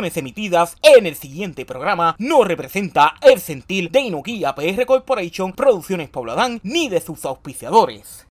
Emitidas 0.00 0.78
en 0.82 1.06
el 1.06 1.14
siguiente 1.14 1.66
programa 1.66 2.16
no 2.18 2.42
representa 2.42 3.16
el 3.20 3.38
sentir 3.38 3.90
de 3.90 4.00
Inokia 4.00 4.54
PR 4.54 4.86
Corporation, 4.86 5.52
Producciones 5.52 6.08
Pobladán, 6.08 6.58
ni 6.62 6.88
de 6.88 7.00
sus 7.00 7.26
auspiciadores. 7.26 8.29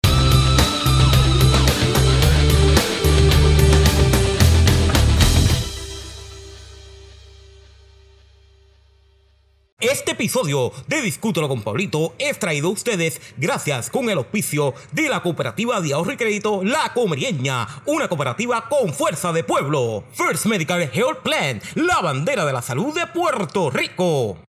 Este 9.81 10.11
episodio 10.11 10.73
de 10.89 11.01
Discútelo 11.03 11.47
con 11.47 11.63
Pablito 11.63 12.13
es 12.19 12.37
traído 12.41 12.67
a 12.67 12.73
ustedes 12.73 13.21
gracias 13.37 13.91
con 13.91 14.11
el 14.11 14.19
auspicio 14.19 14.75
de 14.91 15.09
la 15.09 15.23
cooperativa 15.23 15.81
de 15.81 15.95
ahorro 15.95 16.11
y 16.11 16.17
crédito 16.17 16.65
La 16.65 16.93
Comerieña, 16.93 17.65
una 17.87 18.09
cooperativa 18.09 18.69
con 18.69 18.93
fuerza 18.93 19.33
de 19.33 19.45
pueblo. 19.45 20.03
First 20.15 20.47
Medical 20.47 20.91
Health 20.93 21.23
Plan, 21.23 21.63
la 21.77 22.01
bandera 22.01 22.45
de 22.45 22.55
la 22.55 22.63
salud 22.63 22.93
de 22.93 23.07
Puerto 23.07 23.71
Rico. 23.71 24.48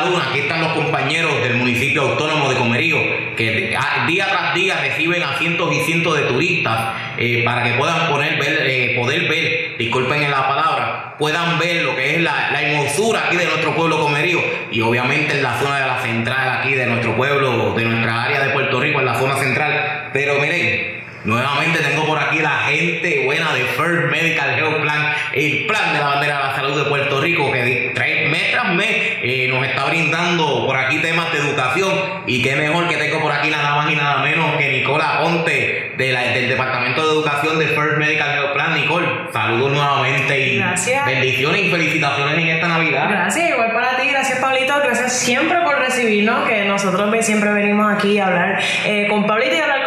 Hotel 0.00 0.12
Megaluna. 0.12 0.30
Aquí 0.30 0.38
están 0.40 0.62
los 0.62 0.72
compañeros 0.72 1.42
del 1.42 1.56
municipio 1.56 2.02
autónomo 2.02 2.48
de 2.50 2.56
Comerío, 2.56 2.96
que 3.36 3.76
día 4.06 4.26
tras 4.28 4.54
día 4.54 4.80
reciben 4.80 5.22
a 5.22 5.38
cientos 5.38 5.72
y 5.72 5.80
cientos 5.80 6.16
de 6.16 6.22
turistas 6.24 6.94
eh, 7.16 7.42
para 7.44 7.62
que 7.64 7.72
puedan 7.74 8.08
poner, 8.08 8.38
ver, 8.38 8.62
eh, 8.66 8.96
poder 8.98 9.28
ver, 9.28 9.76
disculpen 9.78 10.22
en 10.22 10.30
la 10.30 10.48
palabra, 10.48 11.14
puedan 11.18 11.58
ver 11.58 11.84
lo 11.84 11.96
que 11.96 12.16
es 12.16 12.22
la, 12.22 12.50
la 12.52 12.62
hermosura 12.62 13.26
aquí 13.26 13.36
de 13.36 13.46
nuestro 13.46 13.74
pueblo 13.74 13.98
Comerío 14.00 14.40
y 14.70 14.80
obviamente 14.80 15.36
en 15.36 15.42
la 15.42 15.58
zona 15.58 15.80
de 15.80 15.86
la 15.86 16.02
central 16.02 16.58
aquí 16.58 16.74
de 16.74 16.86
nuestro 16.86 17.16
pueblo, 17.16 17.74
de 17.74 17.84
nuestra 17.84 18.24
área 18.24 18.40
de 18.40 18.50
Puerto 18.50 18.80
Rico, 18.80 19.00
en 19.00 19.06
la 19.06 19.18
zona 19.18 19.36
central. 19.36 20.10
Pero 20.12 20.40
miren, 20.40 21.00
Nuevamente 21.24 21.80
tengo 21.80 22.06
por 22.06 22.18
aquí 22.18 22.38
la 22.38 22.60
gente 22.68 23.24
buena 23.26 23.52
de 23.52 23.60
First 23.64 24.10
Medical 24.10 24.58
Health 24.58 24.80
Plan, 24.80 25.12
el 25.34 25.66
plan 25.66 25.92
de 25.92 25.98
la 25.98 26.06
bandera 26.06 26.36
de 26.38 26.44
la 26.44 26.56
salud 26.56 26.82
de 26.82 26.88
Puerto 26.88 27.20
Rico, 27.20 27.52
que 27.52 27.92
trae 27.94 28.28
mes 28.28 28.52
tras 28.52 28.72
mes 28.74 29.10
eh, 29.22 29.48
nos 29.52 29.66
está 29.66 29.84
brindando 29.84 30.64
por 30.66 30.76
aquí 30.76 30.98
temas 31.02 31.30
de 31.32 31.38
educación. 31.38 31.90
Y 32.26 32.42
qué 32.42 32.56
mejor 32.56 32.88
que 32.88 32.96
tengo 32.96 33.20
por 33.20 33.32
aquí 33.32 33.50
nada 33.50 33.74
más 33.76 33.90
y 33.90 33.96
nada 33.96 34.22
menos 34.22 34.56
que 34.56 34.68
Nicola 34.70 35.20
Ponte 35.20 35.92
de 35.98 36.12
la, 36.12 36.22
del 36.22 36.48
Departamento 36.48 37.06
de 37.06 37.12
Educación 37.12 37.58
de 37.58 37.66
First 37.66 37.98
Medical 37.98 38.30
Health 38.30 38.52
Plan. 38.54 38.74
Nicole, 38.74 39.06
saludos 39.32 39.72
nuevamente 39.72 40.38
y 40.38 40.58
Gracias. 40.58 41.04
bendiciones 41.04 41.64
y 41.64 41.70
felicitaciones 41.70 42.38
en 42.38 42.48
esta 42.48 42.68
Navidad. 42.68 43.10
Gracias, 43.10 43.50
igual 43.50 43.72
para 43.72 43.96
ti, 43.96 44.08
gracias 44.08 44.38
Pablito, 44.38 44.74
gracias 44.82 45.18
siempre 45.18 45.58
por 45.64 45.78
recibirnos, 45.78 46.48
que 46.48 46.64
nosotros 46.64 47.14
siempre 47.26 47.52
venimos 47.52 47.92
aquí 47.92 48.18
a 48.18 48.28
hablar 48.28 48.60
eh, 48.86 49.06
con 49.10 49.26
Pablito 49.26 49.56
y 49.56 49.58
hablar 49.58 49.79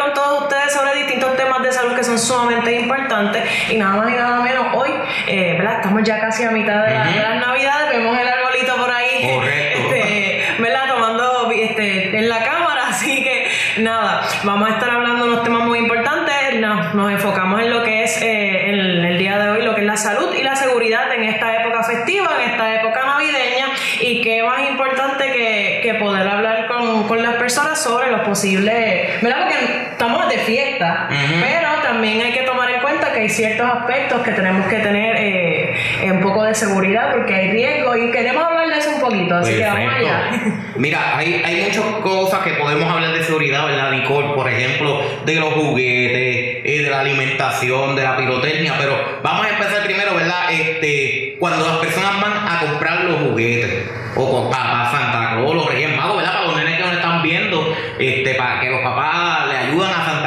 salud 1.74 1.94
que 1.94 2.04
son 2.04 2.18
sumamente 2.18 2.72
importantes 2.80 3.42
y 3.70 3.76
nada 3.76 3.96
más 3.96 4.08
y 4.10 4.14
nada 4.14 4.40
menos 4.40 4.66
hoy, 4.74 4.90
eh, 5.26 5.54
¿verdad? 5.58 5.76
Estamos 5.76 6.02
ya 6.04 6.20
casi 6.20 6.44
a 6.44 6.50
mitad 6.50 6.84
de, 6.84 6.94
la- 6.94 7.04
de 7.04 7.20
las 7.20 7.36
navidades, 7.46 7.90
vemos 7.96 8.18
el 8.18 8.28
arbolito 8.28 8.76
por 8.76 8.90
ahí, 8.90 9.40
este, 9.74 10.44
¿verdad? 10.62 10.88
Tomando 10.88 11.50
este, 11.50 12.16
en 12.18 12.28
la 12.28 12.38
cámara, 12.44 12.82
así 12.88 13.22
que 13.22 13.48
nada, 13.78 14.22
vamos 14.44 14.70
a 14.70 14.74
estar 14.74 14.90
hablando 14.90 15.24
de 15.26 15.32
unos 15.32 15.44
temas 15.44 15.62
muy 15.62 15.78
importantes, 15.78 16.34
nos, 16.60 16.94
nos 16.94 17.10
enfocamos 17.12 17.60
en 17.60 17.70
lo 17.70 17.82
que 17.82 18.04
es 18.04 18.20
eh, 18.22 18.70
el, 18.70 19.04
el 19.04 19.18
día 19.18 19.38
de 19.38 19.48
hoy, 19.50 19.62
lo 19.62 19.74
que 19.74 19.80
es 19.82 19.86
la 19.86 19.96
salud 19.96 20.32
y 20.34 20.42
la 20.42 20.54
seguridad 20.56 21.12
en 21.12 21.24
esta 21.24 21.60
época 21.60 21.82
festiva, 21.82 22.30
en 22.42 22.50
esta 22.52 22.74
época 22.80 23.00
navideña 23.04 23.66
y 24.00 24.20
qué 24.22 24.42
más 24.42 24.60
importante 24.68 25.30
que, 25.32 25.80
que 25.82 25.94
poder 25.94 26.26
hablar 26.28 26.66
con, 26.68 27.06
con 27.08 27.22
las 27.22 27.34
personas 27.36 27.82
sobre 27.82 28.10
los 28.10 28.20
posibles, 28.22 29.20
¿verdad? 29.22 29.42
Porque 29.42 29.88
estamos 29.92 30.28
de 30.28 30.38
fiesta, 30.38 31.08
pero 31.08 31.63
también 32.04 32.20
hay 32.20 32.34
que 32.34 32.42
tomar 32.42 32.70
en 32.70 32.82
cuenta 32.82 33.14
que 33.14 33.20
hay 33.20 33.28
ciertos 33.30 33.66
aspectos 33.66 34.20
que 34.20 34.32
tenemos 34.32 34.66
que 34.66 34.76
tener 34.76 35.16
eh, 35.16 36.12
un 36.12 36.20
poco 36.20 36.44
de 36.44 36.54
seguridad 36.54 37.12
porque 37.12 37.34
hay 37.34 37.50
riesgo 37.50 37.96
y 37.96 38.10
queremos 38.10 38.44
hablar 38.44 38.68
de 38.68 38.78
eso 38.78 38.90
un 38.90 39.00
poquito, 39.00 39.36
así 39.36 39.54
que 39.54 39.64
vamos 39.64 39.94
allá. 39.94 40.30
Mira, 40.76 41.16
hay, 41.16 41.40
hay 41.42 41.62
muchas 41.62 41.82
cosas 42.02 42.40
que 42.40 42.50
podemos 42.60 42.92
hablar 42.92 43.10
de 43.10 43.24
seguridad, 43.24 43.64
¿verdad, 43.64 43.90
Nicole? 43.92 44.34
Por 44.34 44.46
ejemplo, 44.50 45.00
de 45.24 45.34
los 45.36 45.54
juguetes, 45.54 46.62
eh, 46.62 46.82
de 46.82 46.90
la 46.90 47.00
alimentación, 47.00 47.96
de 47.96 48.02
la 48.02 48.18
pirotecnia, 48.18 48.74
pero 48.78 48.98
vamos 49.22 49.46
a 49.46 49.48
empezar 49.48 49.82
primero, 49.84 50.14
¿verdad? 50.14 50.52
Este, 50.52 51.36
cuando 51.40 51.66
las 51.66 51.78
personas 51.78 52.20
van 52.20 52.32
a 52.34 52.60
comprar 52.68 53.04
los 53.04 53.30
juguetes, 53.30 53.88
o 54.14 54.30
con 54.30 54.50
papá 54.50 54.90
Santa 54.92 55.36
Claus, 55.36 55.54
los 55.54 55.72
Reyes 55.72 55.96
Magos, 55.96 56.18
¿verdad? 56.18 56.34
Para 56.34 56.46
los 56.48 56.56
nenes 56.56 56.76
que 56.76 56.84
nos 56.84 56.92
están 56.92 57.22
viendo, 57.22 57.74
este, 57.98 58.34
para 58.34 58.60
que 58.60 58.68
los 58.68 58.82
papás 58.82 59.48
le 59.48 59.56
ayudan 59.56 59.90
a 59.90 60.04
Santa. 60.04 60.23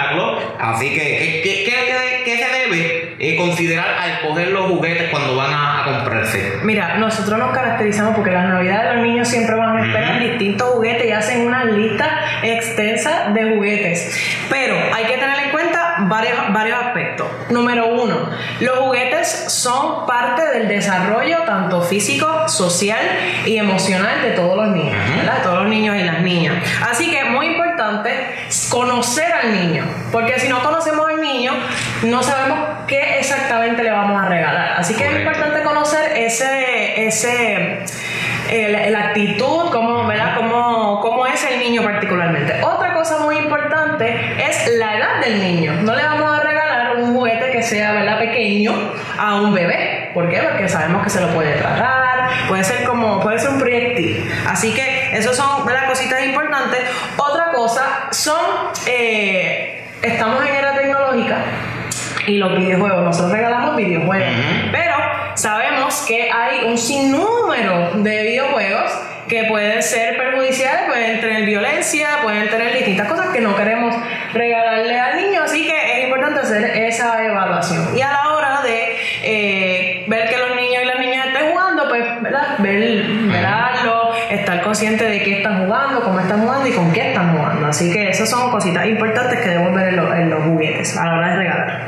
Así 0.75 0.89
que, 0.93 1.41
¿qué, 1.43 1.63
qué- 1.65 2.23
qué- 2.25 2.37
se 2.37 2.45
debe 2.45 3.15
eh, 3.19 3.35
considerar 3.37 3.87
al 3.99 4.11
escoger 4.11 4.49
los 4.49 4.69
juguetes 4.69 5.09
cuando 5.09 5.35
van 5.35 5.51
a, 5.53 5.81
a 5.81 5.85
comprarse? 5.85 6.53
Mira, 6.63 6.97
nosotros 6.97 7.39
nos 7.39 7.51
caracterizamos 7.51 8.13
porque 8.15 8.31
las 8.31 8.47
navidades 8.49 8.95
los 8.95 9.05
niños 9.05 9.27
siempre 9.27 9.55
van 9.55 9.77
a 9.77 9.85
esperar 9.87 10.15
Ujú. 10.17 10.27
distintos 10.29 10.69
juguetes 10.73 11.05
y 11.07 11.11
hacen 11.11 11.47
una 11.47 11.63
lista 11.65 12.09
extensa 12.43 13.29
de 13.33 13.55
juguetes. 13.55 14.19
Pero 14.49 14.75
hay 14.93 15.05
que 15.05 15.17
tener 15.17 15.39
en 15.45 15.51
cuenta 15.51 15.95
varios, 16.01 16.37
varios 16.51 16.83
aspectos. 16.83 17.27
Número 17.49 17.87
uno, 17.87 18.29
los 18.59 18.77
juguetes 18.79 19.45
son 19.47 20.05
parte 20.05 20.45
del 20.53 20.67
desarrollo 20.67 21.39
tanto 21.45 21.81
físico, 21.81 22.47
social 22.49 22.99
y 23.45 23.57
emocional 23.57 24.21
de 24.21 24.31
todos 24.31 24.57
los 24.57 24.67
niños, 24.75 24.95
Ujú. 25.09 25.17
¿verdad? 25.19 25.37
De 25.37 25.43
todos 25.43 25.59
los 25.61 25.69
niños 25.69 25.95
y 25.95 26.03
las 26.03 26.21
niñas. 26.21 26.55
Así 26.89 27.09
que 27.09 27.19
es 27.19 27.29
muy 27.29 27.47
importante 27.47 27.66
conocer 28.69 29.31
al 29.31 29.53
niño, 29.53 29.85
porque 30.11 30.39
si 30.39 30.47
no 30.47 30.61
conocemos 30.61 31.07
al 31.09 31.21
niño, 31.21 31.53
no 32.03 32.23
sabemos 32.23 32.59
qué 32.87 33.19
exactamente 33.19 33.83
le 33.83 33.91
vamos 33.91 34.21
a 34.21 34.27
regalar. 34.27 34.79
Así 34.79 34.95
que 34.95 35.07
es 35.07 35.19
importante 35.19 35.63
conocer 35.63 36.17
ese, 36.17 37.07
ese, 37.07 37.85
la 38.89 38.99
actitud, 38.99 39.69
cómo, 39.71 40.05
¿verdad? 40.07 40.35
Cómo, 40.35 40.99
cómo 41.01 41.27
es 41.27 41.43
el 41.45 41.59
niño 41.59 41.83
particularmente. 41.83 42.61
Otra 42.63 42.93
cosa 42.93 43.19
muy 43.19 43.37
importante 43.37 44.35
es 44.43 44.67
la 44.77 44.97
edad 44.97 45.21
del 45.21 45.41
niño. 45.41 45.73
No 45.81 45.95
le 45.95 46.03
vamos 46.03 46.39
a 46.39 46.43
regalar 46.43 46.97
un 46.97 47.13
juguete 47.13 47.51
que 47.51 47.63
sea, 47.63 47.93
¿verdad? 47.93 48.19
Pequeño 48.19 48.73
a 49.17 49.35
un 49.41 49.53
bebé. 49.53 50.11
¿Por 50.13 50.29
qué? 50.29 50.39
Porque 50.41 50.67
sabemos 50.69 51.03
que 51.03 51.09
se 51.09 51.21
lo 51.21 51.27
puede 51.29 51.53
tragar, 51.53 52.29
puede 52.47 52.63
ser 52.63 52.85
como, 52.85 53.19
puede 53.19 53.39
ser 53.39 53.49
un 53.51 53.59
proyectil. 53.59 54.31
Así 54.47 54.73
que 54.73 55.15
esas 55.15 55.35
son 55.35 55.65
¿verdad? 55.65 55.87
cositas 55.87 56.23
importantes. 56.23 56.79
Otra 57.47 57.59
cosa 57.59 58.07
son, 58.11 58.71
eh, 58.87 59.83
estamos 60.01 60.45
en 60.45 60.53
era 60.55 60.73
tecnológica 60.73 61.37
y 62.25 62.37
los 62.37 62.57
videojuegos. 62.57 63.03
Nosotros 63.03 63.31
regalamos 63.31 63.75
videojuegos, 63.77 64.27
Ujú. 64.27 64.69
pero 64.71 64.95
sabemos 65.35 66.03
que 66.07 66.29
hay 66.29 66.65
un 66.65 66.77
sinnúmero 66.77 67.91
de 67.95 68.23
videojuegos 68.23 68.91
que 69.29 69.43
pueden 69.45 69.81
ser 69.81 70.17
perjudiciales, 70.17 70.83
pueden 70.87 71.21
tener 71.21 71.45
violencia, 71.45 72.19
pueden 72.23 72.49
tener 72.49 72.73
distintas 72.73 73.07
cosas 73.07 73.27
que 73.27 73.39
no 73.41 73.55
queremos 73.55 73.95
regalarle 74.33 74.99
al 74.99 75.17
niño, 75.17 75.43
así 75.43 75.65
que 75.65 75.99
es 75.99 76.05
importante 76.05 76.41
hacer 76.41 76.63
esa 76.63 77.23
evaluación. 77.23 77.97
Y 77.97 78.01
a 78.01 78.11
la 78.11 78.29
hora 78.29 78.61
de 78.61 78.97
eh, 79.23 80.05
ver 80.07 80.29
que 80.29 80.37
los 80.37 80.55
niños 80.55 80.83
y 80.83 80.85
las 80.85 80.99
niñas 80.99 81.27
estén 81.27 81.51
jugando, 81.51 81.87
pues, 81.89 82.21
¿verdad? 82.21 82.55
Ver, 82.59 83.03
verlo, 83.03 83.76
estar 84.31 84.61
consciente 84.61 85.05
de 85.05 85.21
qué 85.23 85.37
están 85.37 85.65
jugando, 85.65 86.01
cómo 86.03 86.19
están 86.19 86.41
jugando 86.41 86.67
y 86.67 86.71
con 86.71 86.91
qué 86.93 87.09
están 87.09 87.35
jugando. 87.37 87.67
Así 87.67 87.91
que 87.91 88.09
esas 88.09 88.29
son 88.29 88.49
cositas 88.51 88.85
importantes 88.87 89.39
que 89.39 89.49
debemos 89.49 89.73
ver 89.75 89.89
en, 89.89 90.29
los- 90.29 90.43
juguetes 90.43 90.95
a 90.97 91.05
la 91.05 91.13
hora 91.17 91.29
de 91.31 91.35
regalar. 91.37 91.87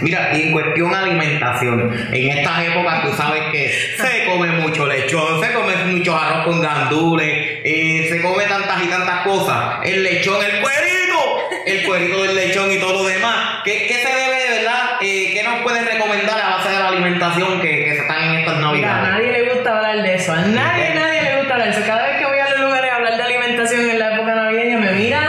Mira, 0.00 0.30
y 0.36 0.42
en 0.48 0.52
cuestión 0.52 0.92
alimentación, 0.94 1.90
en 2.12 2.38
estas 2.38 2.64
épocas 2.66 3.02
tú 3.02 3.12
sabes 3.16 3.42
que 3.52 3.68
se 3.96 4.26
come 4.28 4.48
mucho 4.60 4.86
lechón, 4.86 5.40
se 5.40 5.52
come 5.52 5.76
mucho 5.86 6.16
arroz 6.16 6.44
con 6.44 6.60
gandules, 6.60 7.60
eh, 7.64 8.06
se 8.10 8.20
come 8.20 8.44
tantas 8.44 8.82
y 8.82 8.88
tantas 8.88 9.20
cosas, 9.24 9.76
el 9.84 10.02
lechón, 10.02 10.36
el 10.44 10.60
cuerito, 10.60 11.38
el 11.66 11.86
cuerito 11.86 12.22
del 12.24 12.34
lechón 12.34 12.72
y 12.72 12.78
todo 12.78 13.02
lo 13.04 13.08
demás. 13.08 13.60
¿Qué, 13.64 13.86
qué 13.86 13.94
se 13.94 14.08
debe 14.08 14.36
de 14.42 14.58
verdad? 14.58 14.90
Eh, 15.00 15.23
¿Qué 15.44 15.50
nos 15.50 15.60
puedes 15.62 15.84
recomendar 15.92 16.40
a 16.40 16.56
base 16.56 16.70
de 16.70 16.78
la 16.78 16.88
alimentación 16.88 17.60
que, 17.60 17.84
que 17.84 17.90
se 17.96 17.98
están 18.00 18.22
en 18.22 18.34
estas 18.40 18.56
Mira, 18.56 18.66
a 18.66 18.72
navidades? 19.02 19.08
nadie 19.10 19.32
le 19.32 19.54
gusta 19.54 19.76
hablar 19.76 20.02
de 20.02 20.14
eso. 20.14 20.32
A 20.32 20.40
nadie, 20.40 20.94
nadie 20.94 21.22
le 21.22 21.36
gusta 21.36 21.52
hablar 21.54 21.68
de 21.68 21.74
eso. 21.78 21.86
Cada 21.86 22.06
vez 22.06 22.16
que 22.18 22.24
voy 22.26 22.38
a 22.38 22.48
los 22.50 22.60
lugares 22.60 22.90
a 22.92 22.96
hablar 22.96 23.16
de 23.18 23.22
alimentación 23.22 23.90
en 23.90 23.98
la 23.98 24.14
época 24.14 24.34
navideña 24.34 24.78
me 24.78 24.92
miran. 24.92 25.26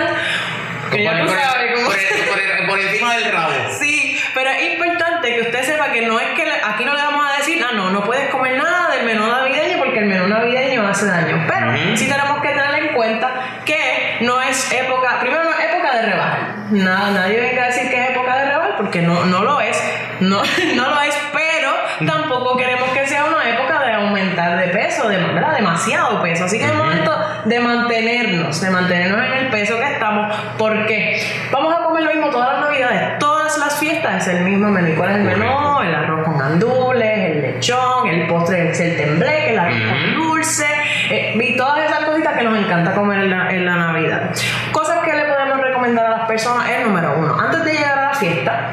Que 0.92 1.04
cómo. 1.04 1.26
por- 1.26 1.36
por- 1.36 2.68
por 2.70 2.80
encima 2.80 3.16
del 3.18 3.32
rabo. 3.32 3.52
Sí, 3.80 4.20
pero 4.34 4.50
es 4.52 4.74
importante 4.74 5.36
que 5.36 5.42
usted 5.42 5.64
sepa 5.64 5.92
que 5.92 6.02
no 6.04 6.20
es 6.20 6.28
que 6.30 6.44
aquí 6.64 6.86
no 6.86 6.94
le 6.96 7.02
vamos 7.02 7.26
a 7.34 7.38
decir, 7.38 7.64
ah, 7.68 7.74
no, 7.76 7.90
no 7.92 8.04
puedes 8.04 8.30
comer 8.30 8.56
nada 8.58 8.96
del 8.96 9.06
menú 9.06 9.28
navideño 9.28 9.78
porque 9.80 10.00
el 10.00 10.06
menú 10.06 10.28
navideño 10.28 10.88
hace 10.88 11.06
daño. 11.08 11.44
Pero 11.48 11.70
Ujú. 11.72 11.98
sí 11.98 12.08
tenemos 12.08 12.42
que 12.42 12.50
tener 12.50 12.76
en 12.76 12.94
cuenta 12.94 13.60
que 13.66 14.18
no 14.22 14.42
es 14.42 14.72
época, 14.72 15.20
primero 15.20 15.44
no 15.44 15.52
es 15.52 15.60
época 15.66 15.96
de 15.98 16.02
rebajar. 16.04 16.40
Nada, 16.72 17.12
nadie 17.12 17.40
venga 17.40 17.64
a 17.64 17.68
decir 17.68 17.90
que 17.90 18.02
es 18.04 18.10
época 18.12 18.38
de 18.38 18.46
rebajar 18.46 18.78
porque 18.78 19.02
no, 19.02 19.26
no 19.26 19.44
lo 19.44 19.62
es. 19.62 19.78
No, 20.20 20.42
no 20.76 20.90
lo 20.90 21.02
es, 21.02 21.18
pero 21.34 21.72
tampoco 22.06 22.58
queremos 22.58 22.90
que 22.90 23.08
sea 23.08 23.26
una 23.26 23.50
época 23.50 23.84
de 23.84 23.94
aumentar 23.94 24.58
de 24.58 24.68
peso, 24.70 25.08
de 25.08 25.18
¿verdad? 25.18 25.56
demasiado 25.56 26.22
peso. 26.22 26.46
Así 26.46 26.58
que 26.58 26.66
es 26.66 26.74
momento 26.74 27.12
de 27.46 27.60
mantenernos, 27.60 28.60
de 28.62 28.70
mantenernos 28.70 29.26
en 29.26 29.34
el 29.34 29.48
peso 29.50 29.78
que 29.78 29.94
estamos, 29.94 30.36
porque 30.58 31.22
vamos 31.52 31.74
a 31.74 31.84
comer 31.84 32.04
lo 32.04 32.12
mismo 32.12 32.30
todas 32.30 32.54
las 32.54 32.62
navidades, 32.62 33.20
todas 33.20 33.58
las 33.58 33.78
fiestas 33.78 34.28
es 34.28 34.36
el 34.36 34.44
mismo 34.44 34.70
menú. 34.70 34.96
¿Cuál 34.96 35.12
es 35.12 35.18
el 35.18 35.24
menú? 35.24 35.82
El 35.82 35.96
arroz 35.96 36.26
con 36.26 36.38
gandules, 36.38 37.32
el 37.32 37.42
lechón, 37.42 38.08
el 38.08 38.28
postre 38.28 38.72
es 38.72 38.80
el 38.80 38.98
tembleque, 38.98 39.54
el 39.54 39.60
arroz 39.60 39.78
con 39.90 40.16
dulce, 40.16 40.66
eh, 41.10 41.38
y 41.40 41.58
todas 41.58 41.90
esas 41.90 42.06
cositas 42.06 42.38
que 42.38 42.44
nos 42.44 42.58
encanta 42.58 42.94
comer 42.94 43.20
en 43.20 43.30
la, 43.30 43.52
en 43.52 43.66
la 43.66 43.76
Navidad. 43.76 44.32
Cosas 44.72 45.00
que 45.04 45.14
le 45.14 45.26
podemos 45.26 45.60
recomendar 45.60 46.06
a 46.06 46.10
las 46.10 46.28
personas 46.28 46.70
es 46.70 46.86
número 46.86 47.16
uno, 47.18 47.40
antes 47.40 47.64
de 47.64 47.74
llegar 47.74 48.00
a 48.00 48.02
la 48.10 48.14
fiesta, 48.14 48.70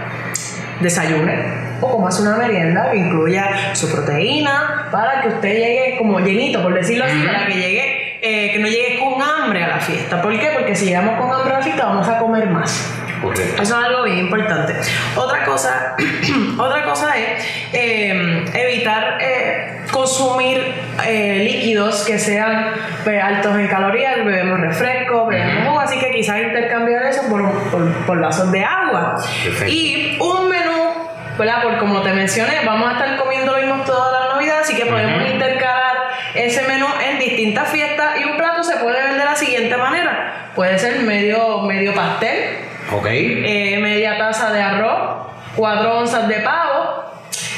desayune 0.83 1.63
o 1.81 1.91
como 1.91 2.07
hace 2.07 2.23
una 2.23 2.37
merienda 2.37 2.91
que 2.91 2.99
incluya 2.99 3.75
su 3.75 3.91
proteína 3.91 4.89
para 4.91 5.23
que 5.23 5.29
usted 5.29 5.49
llegue 5.49 5.97
como 5.99 6.21
llenito, 6.21 6.63
por 6.63 6.75
decirlo 6.75 7.05
así, 7.05 7.23
para 7.27 7.47
que 7.47 7.55
llegue, 7.55 8.19
eh, 8.23 8.53
que 8.53 8.59
no 8.61 8.69
llegue 8.69 9.01
con 9.01 9.21
hambre 9.21 9.65
a 9.65 9.69
la 9.69 9.81
fiesta. 9.81 10.23
¿Por 10.23 10.39
qué? 10.39 10.51
Porque 10.55 10.77
si 10.77 10.87
llegamos 10.87 11.21
con 11.21 11.33
hambre 11.33 11.55
a 11.55 11.59
la 11.59 11.65
fiesta 11.65 11.85
vamos 11.87 12.09
a 12.09 12.19
comer 12.19 12.49
más. 12.51 12.93
Correcto. 13.23 13.63
Eso 13.63 13.79
es 13.79 13.85
algo 13.85 14.03
bien 14.03 14.19
importante. 14.19 14.75
Otra 15.15 15.45
cosa, 15.45 15.97
otra 16.59 16.85
cosa 16.85 17.17
es 17.17 17.45
eh, 17.73 18.45
evitar 18.53 19.19
eh, 19.21 19.83
consumir 19.93 20.75
eh, 21.07 21.41
líquidos 21.45 22.05
que 22.05 22.19
sean 22.19 22.73
pues, 23.05 23.23
altos 23.23 23.57
en 23.57 23.69
calorías. 23.69 24.17
Bebemos 24.17 24.61
refresco, 24.61 25.27
bebemos 25.27 25.83
así 25.83 25.99
que 26.01 26.11
quizás 26.11 26.43
intercambiar 26.43 27.05
eso 27.05 27.23
por, 27.29 27.49
por, 27.71 27.93
por 28.07 28.21
vasos 28.21 28.51
de 28.51 28.65
agua. 28.65 29.15
Perfecto. 29.45 29.73
Y 29.73 30.19
un 30.21 30.49
menú, 30.49 30.72
¿verdad? 31.39 31.63
Por 31.63 31.79
como 31.79 32.03
te 32.03 32.13
mencioné, 32.13 32.61
vamos 32.65 32.89
a 32.89 32.93
estar 32.93 33.17
comiendo 33.17 33.53
lo 33.53 33.59
mismo 33.59 33.85
toda 33.85 34.21
la 34.21 34.35
Navidad, 34.35 34.61
así 34.61 34.77
que 34.77 34.87
podemos 34.87 35.29
intercalar 35.31 35.97
ese 36.35 36.63
menú 36.67 36.87
en 37.05 37.19
distintas 37.19 37.69
fiestas 37.71 38.21
y 38.21 38.25
un 38.25 38.37
plato 38.37 38.63
se 38.63 38.77
puede 38.77 39.03
ver 39.03 39.15
de 39.15 39.25
la 39.25 39.37
siguiente 39.37 39.77
manera. 39.77 40.51
Puede 40.55 40.79
ser 40.79 41.01
medio, 41.03 41.61
medio 41.63 41.95
pastel, 41.95 42.59
Ok. 42.93 43.07
eh, 43.11 43.79
media 43.81 44.19
taza 44.19 44.53
de 44.53 44.61
arroz, 44.63 45.27
cuatro 45.57 45.99
onzas 45.99 46.29
de 46.29 46.37
pavo 46.41 47.05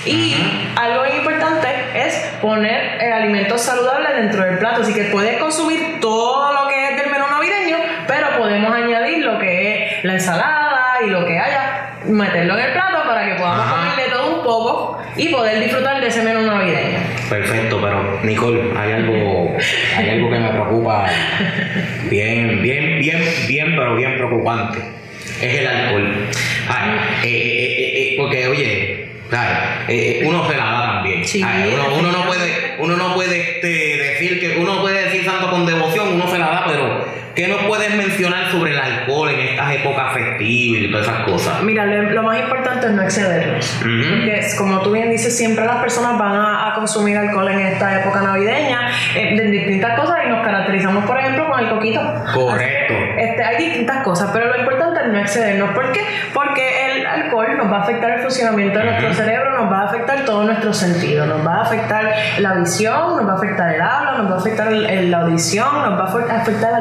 y 0.06 0.37
algo 0.77 1.03
bien 1.03 1.17
importante 1.17 1.69
es 1.94 2.15
poner 2.43 3.03
eh, 3.03 3.12
alimentos 3.12 3.61
saludables 3.62 4.15
dentro 4.17 4.44
del 4.44 4.59
plato. 4.59 4.82
Así 4.82 4.93
que 4.94 5.05
puedes 5.05 5.38
consumir 5.38 5.99
todo 6.00 6.53
lo 6.53 6.69
que 6.69 6.91
es 6.91 6.97
del 7.03 7.11
menú 7.11 7.25
navideño, 7.31 7.79
pero 8.06 8.37
podemos 8.37 8.73
añadir 8.75 9.25
lo 9.25 9.38
que 9.38 9.97
es 9.99 10.05
la 10.05 10.12
ensalada 10.15 10.99
y 11.05 11.11
lo 11.11 11.25
que 11.27 11.38
haya, 11.38 11.91
meterlo 12.06 12.59
en 12.59 12.65
el 12.67 12.73
plato 12.73 13.03
para 13.06 13.25
que 13.27 13.35
podamos 13.35 13.67
Ajá. 13.67 13.77
comer 13.91 14.06
de 14.06 14.12
todo 14.12 14.37
un 14.38 14.44
poco 14.44 14.99
y 15.17 15.29
poder 15.29 15.61
disfrutar 15.61 16.01
de 16.01 16.09
ese 16.09 16.23
menú 16.23 16.43
navideño. 16.43 16.99
Perfecto, 17.29 17.81
pero 17.81 18.21
Nicole, 18.23 18.63
hay 18.77 18.93
algo, 18.93 19.57
hay 19.97 20.11
algo 20.11 20.31
que 20.31 20.39
me 20.39 20.49
preocupa 20.49 21.07
bien, 22.11 22.63
bien, 22.63 22.99
bien, 23.01 23.23
bien, 23.47 23.75
pero 23.77 23.97
bien 23.97 24.17
preocupante. 24.17 24.79
Es 25.41 25.61
el 25.61 25.67
alcohol. 25.67 26.29
Ay, 26.69 26.91
eh, 27.25 27.29
eh, 27.29 27.33
eh, 27.33 28.13
eh, 28.13 28.15
porque, 28.19 28.47
oye, 28.49 29.09
ay, 29.31 30.23
uno 30.25 30.49
se 30.49 30.57
la 30.57 30.65
da 30.65 30.93
también. 30.95 31.27
Sí, 31.27 31.43
Ay, 31.45 31.73
uno, 31.75 31.99
uno 31.99 32.13
no 32.13 32.27
puede, 32.27 32.77
uno 32.79 32.97
no 32.97 33.15
puede 33.15 33.41
este, 33.41 33.69
decir 33.69 34.41
que 34.41 34.59
uno 34.59 34.81
puede 34.81 35.05
decir 35.05 35.25
santo 35.25 35.51
con 35.51 35.67
devoción, 35.67 36.15
uno 36.15 36.29
se 36.29 36.39
la 36.39 36.47
da, 36.47 36.65
pero 36.67 37.24
¿qué 37.35 37.49
nos 37.49 37.63
puedes 37.65 37.95
mencionar 37.97 38.51
sobre 38.51 38.73
el 38.73 38.79
alcohol 38.79 39.31
en 39.31 39.41
estas 39.41 39.73
épocas 39.75 40.13
festivas 40.13 40.83
y 40.83 40.91
todas 40.91 41.07
esas 41.09 41.21
cosas? 41.25 41.63
Mira, 41.63 41.85
lo, 41.87 42.03
lo 42.11 42.23
más 42.23 42.39
importante 42.39 42.87
es 42.87 42.93
no 42.93 43.03
excedernos. 43.03 43.77
Porque, 43.81 44.47
como 44.59 44.81
tú 44.83 44.93
bien 44.93 45.11
dices, 45.11 45.37
siempre 45.37 45.65
las 45.65 45.77
personas 45.77 46.19
van 46.19 46.35
a, 46.37 46.71
a 46.71 46.75
consumir 46.75 47.17
alcohol 47.17 47.49
en 47.49 47.61
esta 47.61 48.01
época 48.01 48.21
navideña, 48.23 48.89
eh, 49.17 49.37
de 49.37 49.45
distintas 49.51 49.99
cosas, 49.99 50.19
y 50.27 50.29
nos 50.29 50.45
caracterizamos, 50.45 51.05
por 51.05 51.19
ejemplo, 51.19 51.49
con 51.49 51.61
el 51.61 51.69
coquito. 51.71 52.01
Correcto. 52.35 52.95
Así 52.95 53.15
este, 53.19 53.45
hay 53.45 53.57
distintas 53.65 54.03
cosas, 54.05 54.31
pero 54.33 54.49
lo 54.49 54.59
importante 54.61 55.01
es 55.01 55.07
no 55.09 55.19
excedernos. 55.19 55.71
¿Por 55.71 55.93
qué? 55.93 56.01
Porque 56.33 56.97
el 56.97 57.07
alcohol 57.07 57.57
nos 57.57 57.71
va 57.73 57.79
a 57.79 57.83
afectar 57.83 58.11
el 58.13 58.21
funcionamiento 58.23 58.79
de 58.79 58.85
nuestro 58.87 59.15
cerebro, 59.15 59.61
nos 59.63 59.73
va 59.73 59.81
a 59.83 59.85
afectar 59.87 60.25
todos 60.25 60.47
nuestros 60.47 60.77
sentidos, 60.77 61.27
nos 61.27 61.47
va 61.47 61.57
a 61.59 61.63
afectar 61.63 62.13
la 62.39 62.55
visión, 62.55 63.17
nos 63.17 63.27
va 63.29 63.33
a 63.33 63.37
afectar 63.37 63.75
el 63.75 63.81
habla, 63.81 64.13
nos 64.19 64.31
va 64.31 64.37
a 64.37 64.39
afectar 64.39 64.69
el- 64.69 64.87
el- 64.87 65.11
la 65.11 65.19
audición, 65.19 65.83
nos 65.83 65.99
va 65.99 66.05
a 66.05 66.09
afectar- 66.13 66.37
afectar 66.41 66.75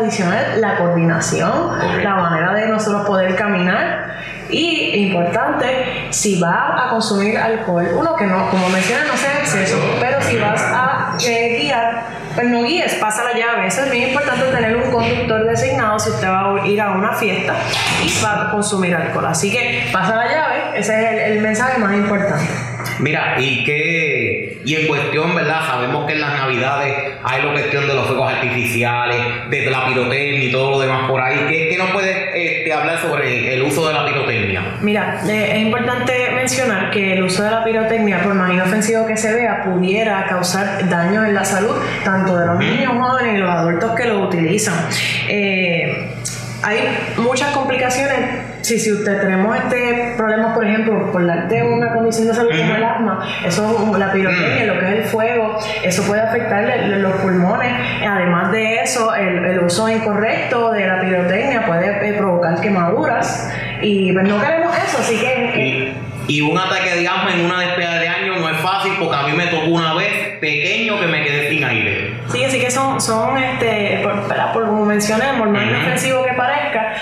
la 0.58 0.78
coordinación, 0.78 2.04
la 2.04 2.16
manera 2.16 2.54
de 2.54 2.68
nosotros 2.68 3.06
poder 3.06 3.36
caminar. 3.36 4.14
Y 4.50 5.08
importante, 5.08 6.08
si 6.12 6.40
va 6.40 6.86
a 6.86 6.90
consumir 6.90 7.38
alcohol, 7.38 7.88
uno 7.96 8.16
que 8.16 8.26
no, 8.26 8.50
como 8.50 8.70
mencioné, 8.70 9.06
no 9.06 9.18
sea 9.18 9.40
exceso, 9.40 9.78
pero 10.00 10.22
si 10.22 10.38
vas 10.38 10.62
a 10.62 11.18
eh, 11.26 11.58
guiar, 11.60 12.04
pues 12.36 12.48
no 12.48 12.64
guíes, 12.64 12.94
pasa 12.96 13.24
la 13.24 13.34
llave. 13.34 13.68
Eso 13.68 13.82
es 13.84 13.92
bien 13.92 14.10
importante 14.10 14.46
tener 14.46 14.76
un 14.76 14.92
conductor 14.92 15.46
designado 15.46 15.98
si 15.98 16.12
usted 16.12 16.28
va 16.28 16.62
a 16.62 16.68
ir 16.68 16.80
a 16.82 16.92
una 16.92 17.14
fiesta 17.14 17.56
y 18.04 18.24
va 18.24 18.44
a 18.44 18.52
consumir 18.52 18.96
alcohol. 18.96 19.26
Así 19.26 19.52
que 19.52 19.90
pasa 19.92 20.16
la 20.16 20.26
llave, 20.26 20.80
ese 20.80 21.00
es 21.02 21.12
el, 21.12 21.18
el 21.38 21.42
mensaje 21.42 21.80
más 21.80 21.94
importante. 21.94 22.73
Mira, 23.00 23.36
y 23.40 23.64
que, 23.64 24.62
y 24.66 24.76
en 24.76 24.88
cuestión, 24.88 25.36
¿verdad? 25.36 25.62
Sabemos 25.66 26.06
que 26.06 26.14
en 26.14 26.22
las 26.22 26.34
navidades 26.34 27.14
hay 27.24 27.44
la 27.44 27.52
cuestión 27.52 27.88
de 27.88 27.94
los 27.94 28.08
fuegos 28.08 28.32
artificiales, 28.32 29.50
de 29.50 29.70
la 29.70 29.86
pirotecnia 29.88 30.44
y 30.44 30.52
todo 30.52 30.72
lo 30.72 30.80
demás 30.80 31.10
por 31.10 31.22
ahí. 31.22 31.46
¿Qué, 31.48 31.70
qué 31.70 31.78
nos 31.78 31.92
puedes 31.92 32.16
este, 32.34 32.74
hablar 32.74 33.00
sobre 33.00 33.54
el 33.54 33.64
uso 33.64 33.88
de 33.88 33.94
la 33.94 34.06
pirotecnia? 34.06 34.78
Mira, 34.82 35.22
eh, 35.28 35.52
es 35.54 35.62
importante 35.66 36.14
mencionar 36.36 36.92
que 36.92 37.14
el 37.14 37.24
uso 37.24 37.44
de 37.44 37.52
la 37.52 37.64
pirotecnia, 37.64 38.22
por 38.24 38.34
más 38.34 38.52
inofensivo 38.52 39.06
que 39.06 39.18
se 39.18 39.34
vea, 39.34 39.64
pudiera 39.64 40.26
causar 40.28 40.90
daños 40.90 41.26
en 41.26 41.34
la 41.34 41.46
salud, 41.46 41.76
tanto 42.04 42.38
de 42.38 42.46
los 42.46 42.60
niños 42.60 42.94
jóvenes 42.94 43.36
y 43.36 43.38
los 43.38 43.50
adultos 43.50 43.92
que 43.96 44.06
lo 44.06 44.20
utilizan. 44.22 44.76
Eh, 45.28 46.10
hay 46.62 46.98
muchas 47.18 47.52
complicaciones. 47.52 48.53
Si, 48.64 48.80
si 48.80 48.94
usted 48.94 49.20
tenemos 49.20 49.58
este 49.58 50.14
problemas, 50.16 50.54
por 50.54 50.66
ejemplo, 50.66 51.12
por 51.12 51.22
la, 51.22 51.46
de 51.48 51.62
una 51.64 51.94
condición 51.94 52.28
de 52.30 52.34
salud 52.34 52.50
como 52.58 52.76
el 52.76 52.84
asma, 52.84 53.28
eso, 53.46 53.94
la 53.98 54.12
pirotecnia, 54.14 54.66
lo 54.74 54.80
que 54.80 54.86
es 54.86 54.92
el 55.00 55.04
fuego, 55.04 55.58
eso 55.84 56.02
puede 56.04 56.22
afectar 56.22 56.64
el- 56.64 57.02
los 57.02 57.14
pulmones. 57.18 57.72
Además 58.08 58.52
de 58.54 58.76
eso, 58.80 59.14
el, 59.16 59.46
el 59.46 59.60
uso 59.60 59.90
incorrecto 59.90 60.72
de 60.72 60.88
la 60.88 61.02
pirotecnia 61.02 61.66
puede 61.66 62.10
eh, 62.10 62.14
provocar 62.14 62.62
quemaduras 62.62 63.54
y 63.82 64.14
pues 64.14 64.28
no 64.28 64.40
queremos 64.42 64.76
eso, 64.78 64.98
así 65.00 65.18
que 65.20 65.28
eh, 65.28 65.94
Y, 66.30 66.38
y 66.38 66.42
un 66.42 66.58
ataque 66.58 66.96
de 66.96 67.06
asma 67.06 67.34
en 67.34 67.46
una 67.46 67.60
despedida 67.60 68.00
de 68.00 68.08
año 68.08 68.36
no 68.40 68.48
es 68.50 68.58
fácil 68.60 68.94
porque 68.98 69.16
a 69.18 69.24
mí 69.24 69.34
me 69.34 69.48
tocó 69.48 69.66
una 69.66 69.94
vez 69.94 70.38
pequeño 70.40 71.00
que 71.02 71.08
me 71.08 71.22
quedé 71.24 71.50
sin 71.50 71.64
aire. 71.66 72.14
Sí, 72.32 72.44
así 72.46 72.60
que 72.62 72.72
son, 72.72 73.02
son 73.02 73.38
este, 73.38 74.00
por, 74.04 74.14
por 74.54 74.66
como 74.68 74.86
mencioné, 74.86 75.26
por 75.38 75.50
más 75.50 75.64
Ujú. 75.64 75.72
inofensivo 75.76 76.24
que 76.24 76.33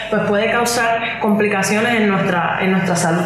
pues 0.10 0.22
puede 0.24 0.52
causar 0.52 1.20
complicaciones 1.20 1.94
en 1.96 2.08
nuestra, 2.10 2.60
en 2.62 2.72
nuestra 2.72 2.96
salud. 2.96 3.24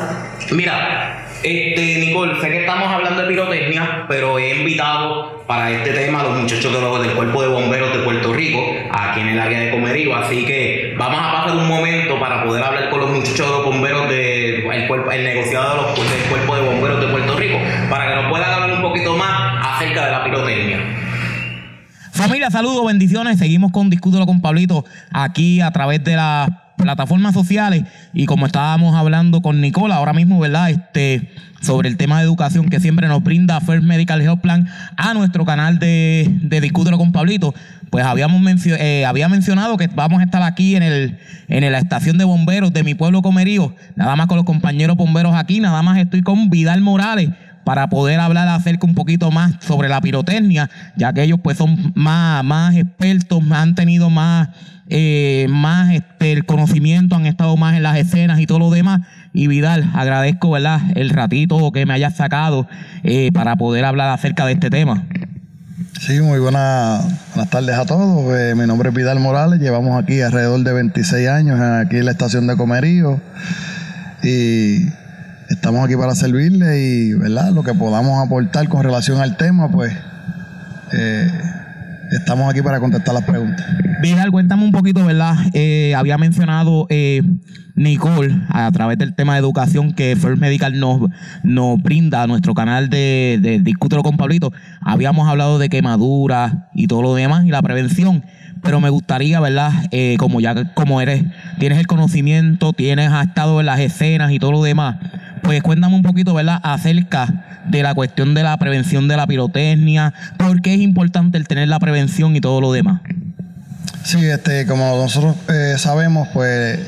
Mira, 0.52 1.22
este, 1.44 1.98
Nicole, 2.00 2.40
sé 2.42 2.50
que 2.50 2.60
estamos 2.62 2.88
hablando 2.92 3.22
de 3.22 3.28
pirotecnia, 3.28 4.06
pero 4.08 4.40
he 4.40 4.56
invitado 4.58 5.44
para 5.46 5.70
este 5.70 5.92
tema 5.92 6.22
a 6.22 6.24
los 6.24 6.38
muchachos 6.40 6.74
de 6.74 6.82
los- 6.82 7.02
del 7.06 7.12
Cuerpo 7.12 7.42
de 7.44 7.48
Bomberos 7.50 7.94
de 7.94 8.00
Puerto 8.00 8.34
Rico, 8.34 8.60
aquí 8.92 9.20
en 9.20 9.30
el 9.30 9.40
área 9.40 9.60
de 9.60 9.70
Comerío, 9.72 10.16
así 10.16 10.44
que 10.46 10.96
vamos 10.98 11.20
a 11.22 11.32
pasar 11.32 11.56
un 11.58 11.68
momento 11.68 12.20
para 12.20 12.44
poder 12.44 12.64
hablar 12.64 12.90
con 12.90 13.00
los 13.02 13.10
muchachos 13.12 13.46
de 13.46 13.52
los 13.58 13.64
bomberos 13.66 14.10
del 14.10 14.66
el 14.66 14.88
cuerpo, 14.88 15.12
el 15.12 15.24
negociado 15.24 15.70
de 15.70 15.82
los- 15.84 16.12
del 16.12 16.22
Cuerpo 16.30 16.56
de 16.56 16.62
Bomberos 16.64 17.00
de 17.00 17.05
Familia, 22.26 22.50
saludos, 22.50 22.84
bendiciones. 22.88 23.38
Seguimos 23.38 23.72
con 23.72 23.92
Discútelo 23.92 24.26
con 24.26 24.42
Pablito 24.42 24.84
aquí 25.12 25.62
a 25.62 25.70
través 25.70 26.04
de 26.04 26.16
las 26.16 26.50
plataformas 26.76 27.36
sociales 27.36 27.84
y 28.14 28.26
como 28.26 28.48
estábamos 28.48 28.96
hablando 28.96 29.44
con 29.44 29.62
Nicola 29.62 29.98
ahora 29.98 30.12
mismo, 30.12 30.40
¿verdad? 30.40 30.72
Este 30.72 31.30
sobre 31.62 31.88
el 31.88 31.98
tema 31.98 32.18
de 32.18 32.24
educación 32.24 32.70
que 32.70 32.80
siempre 32.80 33.08
nos 33.08 33.24
brinda 33.24 33.62
First 33.62 33.84
Medical 33.84 34.22
Health 34.24 34.42
Plan 34.42 34.68
a 34.98 35.14
nuestro 35.14 35.46
canal 35.46 35.78
de, 35.78 36.28
de 36.42 36.62
Discútelo 36.62 36.98
con 36.98 37.12
Pablito. 37.12 37.54
Pues 37.92 38.04
habíamos 38.04 38.42
mencio- 38.42 38.76
eh, 38.80 39.06
había 39.06 39.30
mencionado 39.30 39.78
que 39.78 39.86
vamos 39.88 40.20
a 40.20 40.24
estar 40.24 40.42
aquí 40.42 40.76
en 40.76 40.82
el 40.82 41.20
en 41.48 41.72
la 41.72 41.78
estación 41.78 42.18
de 42.18 42.24
bomberos 42.24 42.74
de 42.74 42.84
mi 42.84 42.96
pueblo 42.96 43.22
Comerío, 43.22 43.76
nada 43.96 44.16
más 44.16 44.26
con 44.26 44.38
los 44.38 44.48
compañeros 44.48 44.98
bomberos 44.98 45.36
aquí, 45.36 45.60
nada 45.60 45.84
más 45.84 46.00
estoy 46.00 46.24
con 46.24 46.50
Vidal 46.50 46.82
Morales 46.82 47.30
para 47.66 47.90
poder 47.90 48.20
hablar 48.22 48.48
acerca 48.48 48.88
un 48.88 48.96
poquito 48.96 49.32
más 49.32 49.56
sobre 49.60 49.90
la 49.90 50.00
pirotecnia, 50.00 50.70
ya 50.96 51.12
que 51.12 51.24
ellos 51.24 51.40
pues 51.44 51.58
son 51.58 51.92
más, 51.96 52.44
más 52.46 52.76
expertos, 52.76 53.44
han 53.52 53.76
tenido 53.76 54.10
más, 54.10 54.50
eh, 54.88 55.48
más 55.50 55.92
este, 55.92 56.32
el 56.32 56.46
conocimiento, 56.46 57.16
han 57.16 57.26
estado 57.26 57.58
más 57.58 57.76
en 57.76 57.84
las 57.84 57.98
escenas 57.98 58.40
y 58.40 58.46
todo 58.46 58.60
lo 58.60 58.70
demás. 58.70 59.02
Y 59.34 59.48
Vidal, 59.48 59.92
agradezco 59.94 60.52
¿verdad? 60.52 60.80
el 60.96 61.10
ratito 61.10 61.72
que 61.72 61.86
me 61.86 61.94
hayas 61.94 62.16
sacado 62.16 62.68
eh, 63.04 63.32
para 63.34 63.56
poder 63.58 63.84
hablar 63.84 64.10
acerca 64.10 64.46
de 64.46 64.54
este 64.54 64.70
tema. 64.70 65.04
Sí, 66.00 66.22
muy 66.22 66.40
buena, 66.40 67.02
buenas 67.34 67.50
tardes 67.50 67.76
a 67.76 67.86
todos. 67.86 68.32
Eh, 68.38 68.54
mi 68.56 68.68
nombre 68.68 68.90
es 68.90 68.96
Vidal 68.96 69.20
Morales, 69.20 69.60
llevamos 69.60 70.02
aquí 70.02 70.22
alrededor 70.22 70.62
de 70.64 70.72
26 70.72 71.28
años 71.28 71.60
aquí 71.60 71.98
en 71.98 72.06
la 72.06 72.12
estación 72.12 72.46
de 72.46 72.56
Comerío 72.56 73.20
y 74.22 74.86
estamos 75.50 75.84
aquí 75.86 75.96
para 75.96 76.16
servirle 76.16 76.80
y 76.80 77.14
¿verdad? 77.14 77.52
lo 77.52 77.64
que 77.64 77.74
podamos 77.74 78.26
aportar 78.26 78.68
con 78.70 78.84
relación 78.84 79.20
al 79.20 79.38
tema, 79.38 79.70
pues 79.70 79.94
eh, 80.94 81.28
estamos 82.12 82.50
aquí 82.50 82.62
para 82.62 82.80
contestar 82.80 83.14
las 83.14 83.24
preguntas. 83.24 83.66
Vidal, 84.02 84.32
cuéntame 84.32 84.64
un 84.64 84.72
poquito, 84.72 85.06
¿verdad? 85.06 85.36
Eh, 85.54 85.94
había 85.96 86.18
mencionado 86.18 86.88
eh, 86.90 87.22
Nicole 87.76 88.36
a 88.50 88.72
través 88.72 88.98
del 88.98 89.16
tema 89.16 89.34
de 89.34 89.40
educación 89.40 89.94
que 89.94 90.16
First 90.16 90.40
Medical 90.40 90.80
nos, 90.80 91.10
nos 91.44 91.82
brinda 91.82 92.24
a 92.24 92.28
nuestro 92.28 92.54
canal 92.54 92.90
de, 92.90 93.40
de 93.42 93.60
Discútelo 93.60 94.04
con 94.04 94.18
Pablito. 94.18 94.52
Habíamos 94.82 95.28
hablado 95.28 95.60
de 95.60 95.70
quemaduras 95.70 96.54
y 96.74 96.88
todo 96.88 97.02
lo 97.02 97.16
demás 97.16 97.46
y 97.46 97.50
la 97.50 97.62
prevención. 97.62 98.24
Pero 98.66 98.82
me 98.82 98.90
gustaría, 98.90 99.40
¿verdad? 99.40 99.72
Eh, 99.92 100.16
como 100.18 100.42
ya 100.42 100.74
como 100.74 101.00
eres, 101.00 101.24
tienes 101.60 101.78
el 101.78 101.86
conocimiento, 101.86 102.74
tienes 102.74 103.12
has 103.12 103.28
estado 103.28 103.60
en 103.60 103.68
las 103.68 103.80
escenas 103.80 104.32
y 104.32 104.40
todo 104.40 104.54
lo 104.54 104.64
demás, 104.64 104.98
pues 105.46 105.62
cuéntame 105.62 105.96
un 105.96 106.02
poquito, 106.02 106.34
¿verdad? 106.34 106.60
Acerca 106.64 107.62
de 107.68 107.84
la 107.84 107.94
cuestión 107.94 108.34
de 108.34 108.44
la 108.44 108.58
prevención 108.58 109.08
de 109.08 109.16
la 109.16 109.28
pirotecnia, 109.28 110.14
por 110.38 110.62
qué 110.62 110.74
es 110.74 110.82
importante 110.82 111.38
el 111.38 111.48
tener 111.48 111.68
la 111.68 111.80
prevención 111.80 112.36
y 112.36 112.42
todo 112.42 112.62
lo 112.62 112.74
demás. 112.74 113.02
Sí, 114.04 114.26
este, 114.26 114.66
como 114.66 114.98
nosotros 114.98 115.36
eh, 115.50 115.76
sabemos, 115.78 116.28
pues 116.34 116.80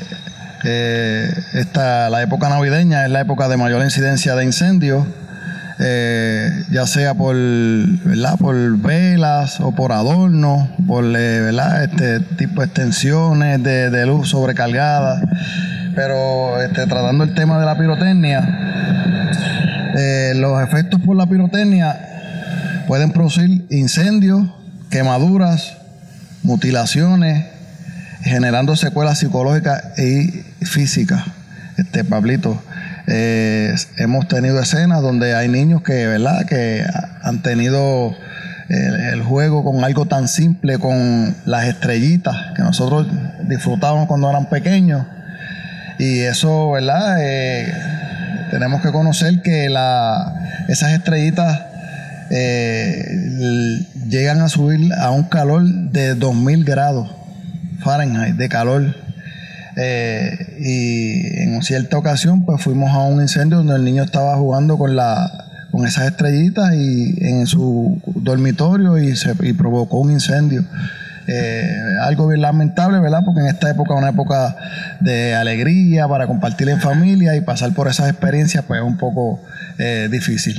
eh, 0.64 1.30
esta, 1.54 2.10
la 2.10 2.22
época 2.22 2.48
navideña 2.48 3.04
es 3.04 3.10
la 3.10 3.20
época 3.20 3.48
de 3.48 3.56
mayor 3.56 3.82
incidencia 3.82 4.34
de 4.34 4.44
incendios, 4.44 5.06
eh, 5.80 6.64
ya 6.70 6.86
sea 6.86 7.14
por, 7.14 7.36
¿verdad? 7.36 8.36
por 8.38 8.78
velas 8.78 9.60
o 9.60 9.72
por 9.72 9.92
adornos, 9.92 10.68
por 10.86 11.04
eh, 11.04 11.40
¿verdad? 11.40 11.84
este 11.84 12.20
tipo 12.20 12.60
de 12.60 12.66
extensiones 12.66 13.62
de, 13.62 13.90
de 13.90 14.06
luz 14.06 14.30
sobrecargada. 14.30 15.20
Pero 15.94 16.60
este, 16.62 16.86
tratando 16.86 17.24
el 17.24 17.34
tema 17.34 17.58
de 17.58 17.66
la 17.66 17.76
pirotecnia, 17.76 18.68
eh, 19.96 20.32
los 20.36 20.62
efectos 20.62 21.00
por 21.00 21.16
la 21.16 21.26
pirotecnia 21.26 21.98
pueden 22.86 23.10
producir 23.10 23.66
incendios, 23.70 24.48
quemaduras, 24.90 25.76
mutilaciones, 26.42 27.46
generando 28.22 28.76
secuelas 28.76 29.18
psicológicas 29.18 29.98
y 29.98 30.44
físicas. 30.64 31.24
Este 31.76 32.04
Pablito, 32.04 32.60
eh, 33.08 33.74
hemos 33.96 34.28
tenido 34.28 34.60
escenas 34.60 35.02
donde 35.02 35.34
hay 35.34 35.48
niños 35.48 35.82
que, 35.82 36.06
¿verdad? 36.06 36.44
que 36.46 36.84
han 37.22 37.42
tenido 37.42 38.14
el, 38.68 38.94
el, 39.14 39.22
juego 39.22 39.64
con 39.64 39.82
algo 39.82 40.06
tan 40.06 40.28
simple, 40.28 40.78
con 40.78 41.34
las 41.46 41.66
estrellitas 41.66 42.36
que 42.54 42.62
nosotros 42.62 43.06
disfrutábamos 43.48 44.06
cuando 44.06 44.28
eran 44.28 44.48
pequeños. 44.48 45.06
Y 45.98 46.20
eso, 46.20 46.72
¿verdad? 46.72 47.16
Eh, 47.20 47.72
tenemos 48.50 48.82
que 48.82 48.92
conocer 48.92 49.42
que 49.42 49.68
la, 49.68 50.64
esas 50.68 50.92
estrellitas 50.92 51.60
eh, 52.30 53.86
llegan 54.08 54.40
a 54.42 54.48
subir 54.48 54.92
a 54.94 55.10
un 55.10 55.24
calor 55.24 55.64
de 55.64 56.14
2000 56.14 56.64
grados 56.64 57.10
Fahrenheit 57.80 58.36
de 58.36 58.48
calor. 58.48 59.07
Eh, 59.80 60.56
y 60.60 61.42
en 61.42 61.62
cierta 61.62 61.96
ocasión, 61.96 62.44
pues 62.44 62.60
fuimos 62.62 62.90
a 62.90 62.98
un 62.98 63.20
incendio 63.22 63.58
donde 63.58 63.76
el 63.76 63.84
niño 63.84 64.02
estaba 64.02 64.36
jugando 64.36 64.76
con 64.76 64.96
la 64.96 65.44
con 65.70 65.86
esas 65.86 66.06
estrellitas 66.06 66.74
y 66.74 67.14
en 67.20 67.46
su 67.46 68.00
dormitorio 68.06 68.96
y 68.98 69.14
se 69.16 69.34
y 69.42 69.52
provocó 69.52 69.98
un 69.98 70.10
incendio. 70.10 70.64
Eh, 71.26 71.70
algo 72.00 72.26
bien 72.26 72.40
lamentable, 72.40 72.98
¿verdad? 73.00 73.20
Porque 73.24 73.40
en 73.40 73.48
esta 73.48 73.70
época 73.70 73.94
una 73.94 74.08
época 74.08 74.56
de 75.00 75.34
alegría 75.34 76.08
para 76.08 76.26
compartir 76.26 76.70
en 76.70 76.80
familia 76.80 77.36
y 77.36 77.42
pasar 77.42 77.74
por 77.74 77.86
esas 77.86 78.08
experiencias, 78.08 78.64
pues 78.64 78.80
es 78.80 78.86
un 78.86 78.96
poco 78.96 79.42
eh, 79.78 80.08
difícil. 80.10 80.56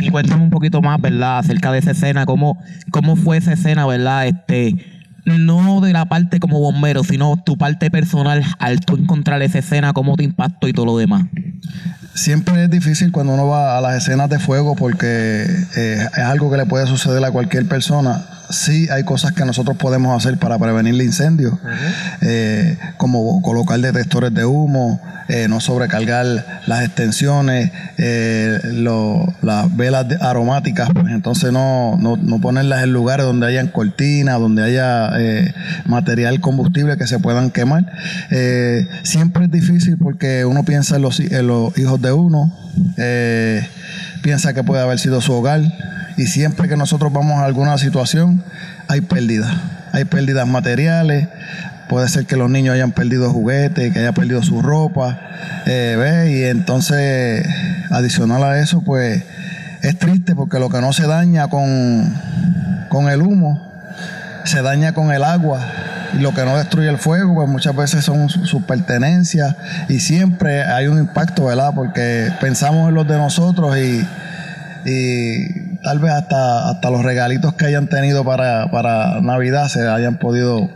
Y 0.00 0.10
cuéntame 0.10 0.42
un 0.42 0.50
poquito 0.50 0.80
más, 0.80 1.00
¿verdad? 1.00 1.38
Acerca 1.38 1.72
de 1.72 1.80
esa 1.80 1.90
escena, 1.90 2.26
cómo, 2.26 2.62
cómo 2.90 3.16
fue 3.16 3.38
esa 3.38 3.52
escena, 3.52 3.86
¿verdad? 3.86 4.28
Este, 4.28 4.76
no 5.24 5.80
de 5.80 5.92
la 5.92 6.06
parte 6.06 6.40
como 6.40 6.60
bombero, 6.60 7.04
sino 7.04 7.42
tu 7.44 7.56
parte 7.56 7.90
personal 7.90 8.44
al 8.58 8.80
tú 8.80 8.96
encontrar 8.96 9.42
esa 9.42 9.58
escena, 9.58 9.92
cómo 9.92 10.16
te 10.16 10.24
impactó 10.24 10.68
y 10.68 10.72
todo 10.72 10.86
lo 10.86 10.98
demás. 10.98 11.24
Siempre 12.14 12.64
es 12.64 12.70
difícil 12.70 13.10
cuando 13.10 13.34
uno 13.34 13.46
va 13.46 13.76
a 13.76 13.80
las 13.80 13.96
escenas 13.96 14.30
de 14.30 14.38
fuego 14.38 14.76
porque 14.76 15.46
eh, 15.76 16.08
es 16.12 16.24
algo 16.24 16.50
que 16.50 16.56
le 16.56 16.66
puede 16.66 16.86
suceder 16.86 17.24
a 17.24 17.30
cualquier 17.30 17.66
persona 17.66 18.24
sí 18.54 18.88
hay 18.90 19.04
cosas 19.04 19.32
que 19.32 19.44
nosotros 19.44 19.76
podemos 19.76 20.16
hacer 20.16 20.38
para 20.38 20.58
prevenir 20.58 20.94
el 20.94 21.02
incendio, 21.02 21.58
eh, 22.20 22.78
como 22.96 23.42
colocar 23.42 23.78
detectores 23.80 24.32
de 24.32 24.44
humo, 24.44 25.00
eh, 25.28 25.48
no 25.48 25.60
sobrecargar 25.60 26.26
las 26.66 26.84
extensiones, 26.84 27.72
eh, 27.98 28.58
las 29.42 29.76
velas 29.76 30.06
aromáticas, 30.20 30.88
pues 30.92 31.12
entonces 31.12 31.52
no, 31.52 31.96
no, 31.98 32.16
no, 32.16 32.40
ponerlas 32.40 32.82
en 32.84 32.92
lugares 32.92 33.26
donde 33.26 33.46
hayan 33.46 33.68
cortinas, 33.68 34.38
donde 34.38 34.62
haya 34.62 35.10
material 35.86 36.40
combustible 36.40 36.96
que 36.96 37.06
se 37.06 37.18
puedan 37.18 37.50
quemar. 37.50 37.84
siempre 39.02 39.44
es 39.44 39.50
difícil 39.50 39.96
porque 39.98 40.44
uno 40.44 40.64
piensa 40.64 40.96
en 40.96 41.02
los, 41.02 41.20
en 41.20 41.46
los 41.46 41.76
hijos 41.78 42.00
de 42.00 42.12
uno, 42.12 42.52
piensa 44.22 44.54
que 44.54 44.62
puede 44.62 44.82
haber 44.82 44.98
sido 44.98 45.20
su 45.20 45.32
hogar 45.32 45.62
y 46.16 46.26
siempre 46.26 46.68
que 46.68 46.76
nosotros 46.76 47.12
vamos 47.12 47.40
a 47.40 47.44
alguna 47.44 47.78
situación 47.78 48.42
hay 48.88 49.00
pérdidas. 49.00 49.54
Hay 49.92 50.04
pérdidas 50.04 50.46
materiales, 50.46 51.28
puede 51.88 52.08
ser 52.08 52.26
que 52.26 52.36
los 52.36 52.50
niños 52.50 52.74
hayan 52.74 52.92
perdido 52.92 53.30
juguetes, 53.30 53.92
que 53.92 53.98
hayan 53.98 54.14
perdido 54.14 54.42
su 54.42 54.60
ropa, 54.60 55.20
eh, 55.66 56.36
y 56.36 56.42
entonces 56.44 57.46
adicional 57.90 58.42
a 58.42 58.58
eso 58.58 58.82
pues 58.82 59.22
es 59.82 59.98
triste 59.98 60.34
porque 60.34 60.58
lo 60.58 60.70
que 60.70 60.80
no 60.80 60.92
se 60.92 61.06
daña 61.06 61.48
con, 61.48 62.12
con 62.88 63.08
el 63.08 63.22
humo, 63.22 63.72
se 64.44 64.62
daña 64.62 64.92
con 64.94 65.12
el 65.12 65.22
agua 65.22 65.60
y 66.14 66.18
lo 66.18 66.34
que 66.34 66.44
no 66.44 66.56
destruye 66.56 66.88
el 66.88 66.98
fuego, 66.98 67.34
pues 67.34 67.48
muchas 67.48 67.76
veces 67.76 68.04
son 68.04 68.28
sus 68.28 68.62
pertenencias 68.64 69.56
y 69.88 70.00
siempre 70.00 70.62
hay 70.62 70.86
un 70.86 70.98
impacto, 70.98 71.46
¿verdad? 71.46 71.72
Porque 71.74 72.30
pensamos 72.40 72.88
en 72.88 72.94
los 72.94 73.06
de 73.06 73.16
nosotros 73.16 73.76
y, 73.76 74.06
y 74.84 75.63
tal 75.84 75.98
vez 75.98 76.12
hasta, 76.12 76.70
hasta 76.70 76.90
los 76.90 77.02
regalitos 77.04 77.54
que 77.54 77.66
hayan 77.66 77.88
tenido 77.88 78.24
para, 78.24 78.70
para 78.70 79.20
Navidad 79.20 79.68
se 79.68 79.86
hayan 79.86 80.18
podido 80.18 80.68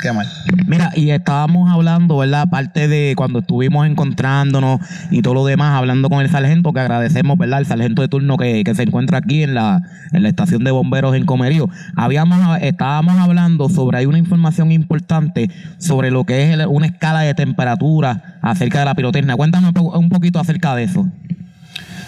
quemar. 0.00 0.24
Mira, 0.66 0.92
y 0.94 1.10
estábamos 1.10 1.70
hablando, 1.70 2.16
¿verdad? 2.16 2.42
Aparte 2.42 2.88
de 2.88 3.14
cuando 3.16 3.40
estuvimos 3.40 3.86
encontrándonos 3.86 4.80
y 5.10 5.20
todo 5.20 5.34
lo 5.34 5.44
demás, 5.44 5.76
hablando 5.76 6.08
con 6.08 6.22
el 6.22 6.30
sargento, 6.30 6.72
que 6.72 6.80
agradecemos, 6.80 7.36
¿verdad? 7.36 7.58
El 7.58 7.66
sargento 7.66 8.00
de 8.00 8.08
turno 8.08 8.36
que, 8.36 8.64
que 8.64 8.74
se 8.74 8.84
encuentra 8.84 9.18
aquí 9.18 9.42
en 9.42 9.54
la, 9.54 9.82
en 10.12 10.22
la 10.22 10.28
estación 10.28 10.64
de 10.64 10.70
bomberos 10.70 11.14
en 11.16 11.26
Comerío. 11.26 11.68
Habíamos, 11.96 12.38
estábamos 12.62 13.18
hablando 13.18 13.68
sobre, 13.68 13.98
hay 13.98 14.06
una 14.06 14.18
información 14.18 14.72
importante 14.72 15.50
sobre 15.78 16.10
lo 16.10 16.24
que 16.24 16.50
es 16.50 16.66
una 16.66 16.86
escala 16.86 17.20
de 17.20 17.34
temperatura 17.34 18.38
acerca 18.40 18.78
de 18.78 18.84
la 18.86 18.94
pirotecnia. 18.94 19.36
Cuéntame 19.36 19.70
un 19.76 20.08
poquito 20.08 20.38
acerca 20.38 20.74
de 20.76 20.84
eso. 20.84 21.08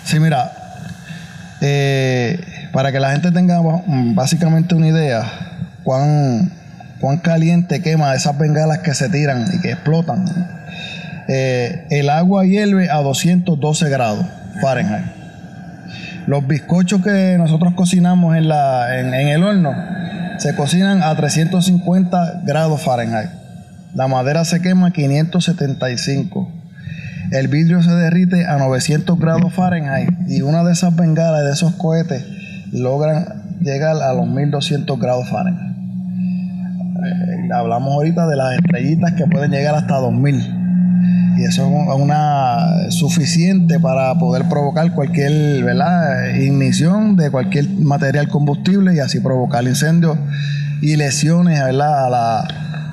Sí, 0.05 0.19
mira, 0.19 0.50
eh, 1.64 2.40
para 2.73 2.90
que 2.90 2.99
la 2.99 3.12
gente 3.12 3.31
tenga 3.31 3.61
básicamente 4.14 4.75
una 4.75 4.88
idea 4.88 5.25
cuán, 5.85 6.50
cuán 7.00 7.19
caliente 7.19 7.81
quema 7.81 8.14
esas 8.14 8.37
bengalas 8.37 8.78
que 8.78 8.95
se 8.95 9.09
tiran 9.09 9.47
y 9.54 9.61
que 9.61 9.71
explotan. 9.71 10.25
Eh, 11.28 11.87
el 11.90 12.11
agua 12.11 12.45
hierve 12.45 12.90
a 12.90 12.97
212 12.97 13.88
grados 13.88 14.26
Fahrenheit. 14.61 15.04
Los 16.26 16.47
bizcochos 16.49 17.00
que 17.00 17.37
nosotros 17.38 17.75
cocinamos 17.75 18.37
en, 18.37 18.49
la, 18.49 18.99
en 18.99 19.14
el 19.14 19.45
horno 19.45 19.73
se 20.38 20.57
cocinan 20.57 21.00
a 21.02 21.14
350 21.14 22.42
grados 22.45 22.83
Fahrenheit. 22.83 23.31
La 23.95 24.09
madera 24.09 24.45
se 24.45 24.61
quema 24.61 24.88
a 24.88 24.90
575 24.90 26.52
el 27.33 27.49
vidrio 27.49 27.83
se 27.83 27.91
derrite 27.91 28.45
a 28.45 28.59
900 28.59 29.19
grados 29.19 29.55
Fahrenheit 29.55 30.11
y 30.29 30.43
una 30.43 30.62
de 30.65 30.73
esas 30.73 30.95
bengalas 30.95 31.45
de 31.45 31.53
esos 31.53 31.73
cohetes 31.77 32.23
logran 32.73 33.59
llegar 33.62 33.97
a 33.97 34.12
los 34.12 34.27
1200 34.27 35.01
grados 35.01 35.29
Fahrenheit. 35.31 35.73
Eh, 35.73 37.49
hablamos 37.55 37.95
ahorita 37.95 38.27
de 38.27 38.37
las 38.37 38.55
estrellitas 38.57 39.12
que 39.12 39.27
pueden 39.27 39.51
llegar 39.51 39.75
hasta 39.75 39.97
2000 39.97 40.59
y 41.39 41.45
eso 41.45 41.67
es 41.67 42.01
una 42.01 42.91
suficiente 42.91 43.81
para 43.81 44.15
poder 44.17 44.47
provocar 44.51 44.93
cualquier 44.93 45.65
¿verdad? 45.65 46.35
ignición 46.35 47.17
de 47.17 47.31
cualquier 47.31 47.67
material 47.71 48.29
combustible 48.29 48.95
y 48.95 48.99
así 48.99 49.21
provocar 49.21 49.65
incendios 49.65 50.19
y 50.83 50.97
lesiones 50.97 51.61
A, 51.61 51.73
la, 51.73 52.07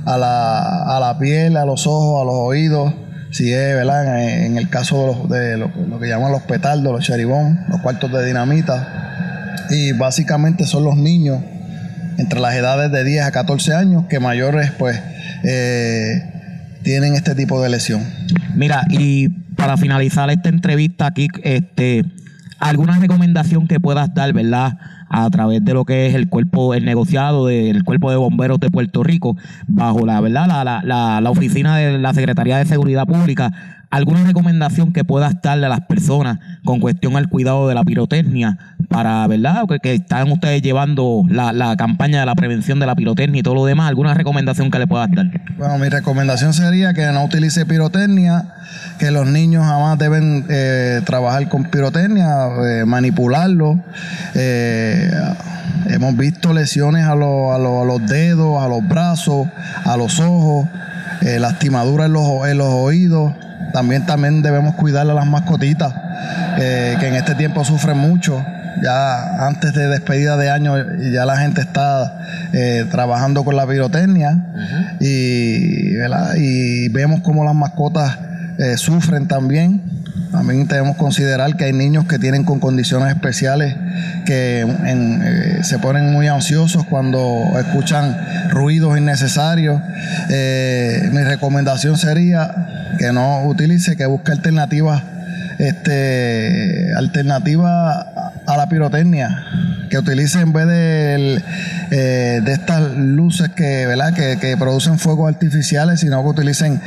a, 0.05 0.17
la, 0.17 0.95
a 0.95 0.99
la 1.01 1.17
piel, 1.19 1.57
a 1.57 1.65
los 1.65 1.85
ojos, 1.87 2.21
a 2.21 2.25
los 2.25 2.35
oídos 2.35 2.93
si 3.31 3.53
es, 3.53 3.75
¿verdad? 3.75 4.23
En, 4.45 4.57
el 4.57 4.69
caso 4.69 5.27
de, 5.29 5.57
los, 5.57 5.75
de 5.75 5.87
lo, 5.87 5.99
que 5.99 6.07
llaman 6.07 6.31
los 6.31 6.43
petardos, 6.43 6.83
los 6.83 7.03
cheribón, 7.03 7.59
los 7.69 7.81
cuartos 7.81 8.11
de 8.11 8.25
dinamita, 8.25 9.65
y 9.69 9.91
básicamente 9.93 10.65
son 10.65 10.83
los 10.83 10.95
niños 10.95 11.39
entre 12.17 12.39
las 12.39 12.55
edades 12.55 12.91
de 12.91 13.03
10 13.03 13.23
a 13.23 13.31
14 13.31 13.73
años 13.73 14.05
que 14.09 14.19
mayores 14.19 14.71
pues 14.71 14.99
eh, 15.43 16.21
tienen 16.83 17.15
este 17.15 17.35
tipo 17.35 17.61
de 17.61 17.69
lesión. 17.69 18.03
Mira, 18.55 18.85
y 18.89 19.29
para 19.55 19.77
finalizar 19.77 20.29
esta 20.29 20.49
entrevista 20.49 21.07
aquí, 21.07 21.27
este, 21.43 22.03
alguna 22.59 22.99
recomendación 22.99 23.67
que 23.67 23.79
puedas 23.79 24.13
dar, 24.13 24.33
¿verdad? 24.33 24.77
A 25.09 25.29
través 25.29 25.65
de 25.65 25.73
lo 25.73 25.85
que 25.85 26.07
es 26.07 26.15
el 26.15 26.29
cuerpo, 26.29 26.73
el 26.73 26.85
negociado 26.85 27.47
del 27.47 27.83
cuerpo 27.83 28.11
de 28.11 28.17
bomberos 28.17 28.59
de 28.59 28.69
Puerto 28.69 29.03
Rico, 29.03 29.35
bajo 29.67 30.05
la, 30.05 30.21
¿verdad? 30.21 30.47
La, 30.47 30.63
la, 30.63 30.81
la, 30.83 31.19
la 31.19 31.29
oficina 31.31 31.77
de 31.77 31.97
la 31.97 32.13
Secretaría 32.13 32.57
de 32.57 32.65
Seguridad 32.65 33.05
Pública, 33.05 33.51
alguna 33.89 34.23
recomendación 34.23 34.93
que 34.93 35.03
puedas 35.03 35.41
darle 35.41 35.65
a 35.65 35.69
las 35.69 35.81
personas 35.81 36.39
con 36.63 36.79
cuestión 36.79 37.15
al 37.17 37.29
cuidado 37.29 37.67
de 37.67 37.75
la 37.75 37.83
pirotecnia 37.83 38.57
para, 38.87 39.25
¿verdad? 39.27 39.63
Que, 39.67 39.79
que 39.79 39.93
están 39.95 40.31
ustedes 40.31 40.61
llevando 40.61 41.23
la, 41.27 41.53
la, 41.53 41.75
campaña 41.75 42.19
de 42.19 42.25
la 42.25 42.35
prevención 42.35 42.79
de 42.79 42.85
la 42.85 42.95
pirotecnia 42.95 43.39
y 43.39 43.43
todo 43.43 43.55
lo 43.55 43.65
demás, 43.65 43.89
alguna 43.89 44.13
recomendación 44.13 44.69
que 44.71 44.79
le 44.79 44.87
puedas 44.87 45.09
dar. 45.11 45.27
Bueno, 45.57 45.77
mi 45.77 45.89
recomendación 45.89 46.53
sería 46.53 46.93
que 46.93 47.05
no 47.07 47.23
utilice 47.23 47.65
pirotecnia, 47.65 48.53
que 48.99 49.11
los 49.11 49.27
niños 49.27 49.65
jamás 49.65 49.97
deben 49.97 50.45
eh, 50.49 51.01
trabajar 51.05 51.49
con 51.49 51.65
pirotecnia, 51.65 52.47
eh, 52.63 52.85
manipularlo. 52.85 53.79
Eh, 54.35 55.11
hemos 55.87 56.15
visto 56.17 56.53
lesiones 56.53 57.05
a, 57.05 57.15
lo, 57.15 57.53
a, 57.53 57.57
lo, 57.57 57.81
a, 57.81 57.85
los 57.85 58.05
dedos, 58.07 58.61
a 58.61 58.67
los 58.67 58.87
brazos, 58.87 59.47
a 59.85 59.97
los 59.97 60.19
ojos, 60.19 60.67
lastimaduras 61.21 62.07
en 62.07 62.13
los, 62.13 62.47
en 62.47 62.57
los 62.57 62.67
oídos. 62.67 63.33
También, 63.73 64.05
también 64.05 64.41
debemos 64.41 64.75
cuidar 64.75 65.09
a 65.09 65.13
las 65.13 65.27
mascotitas, 65.27 65.93
eh, 66.59 66.97
que 66.99 67.07
en 67.07 67.15
este 67.15 67.35
tiempo 67.35 67.63
sufren 67.63 67.97
mucho. 67.97 68.43
Ya 68.81 69.47
antes 69.47 69.73
de 69.73 69.87
despedida 69.87 70.37
de 70.37 70.49
año, 70.49 70.75
ya 71.11 71.25
la 71.25 71.37
gente 71.37 71.61
está 71.61 72.19
eh, 72.53 72.85
trabajando 72.89 73.43
con 73.43 73.55
la 73.55 73.67
pirotecnia 73.67 74.31
uh 74.31 74.57
-huh. 74.57 74.97
y, 75.01 75.97
y, 76.37 76.89
vemos 76.89 77.21
cómo 77.21 77.43
las 77.43 77.55
mascotas 77.55 78.17
eh, 78.57 78.77
sufren 78.77 79.27
también. 79.27 79.81
También 80.39 80.69
debemos 80.69 80.95
considerar 80.95 81.57
que 81.57 81.65
hay 81.65 81.73
niños 81.73 82.05
que 82.05 82.17
tienen 82.17 82.45
con 82.45 82.61
condiciones 82.61 83.13
especiales 83.13 83.75
que 84.25 84.61
eh, 84.61 85.63
se 85.63 85.79
ponen 85.79 86.13
muy 86.13 86.29
ansiosos 86.29 86.85
cuando 86.85 87.43
escuchan 87.59 88.15
ruidos 88.49 88.97
innecesarios. 88.97 89.81
Eh, 90.29 91.09
mi 91.11 91.23
recomendación 91.23 91.97
sería 91.97 92.95
que 92.97 93.11
no 93.11 93.43
utilice, 93.47 93.97
que 93.97 94.05
busque 94.05 94.31
alternativas, 94.31 95.03
este, 95.57 96.93
alternativas 96.95 98.05
a 98.47 98.55
la 98.55 98.69
pirotecnia 98.69 99.43
que 99.89 99.97
utilice 99.97 100.39
en 100.39 100.53
vez 100.53 100.67
de, 100.67 101.43
eh, 101.91 102.41
de 102.45 102.53
estas 102.53 102.93
luces 102.95 103.49
que, 103.49 103.85
¿verdad? 103.87 104.13
Que, 104.13 104.37
que, 104.39 104.55
producen 104.55 104.99
fuegos 104.99 105.27
artificiales, 105.33 105.99
sino 105.99 106.23
que 106.23 106.29
utilicen 106.29 106.79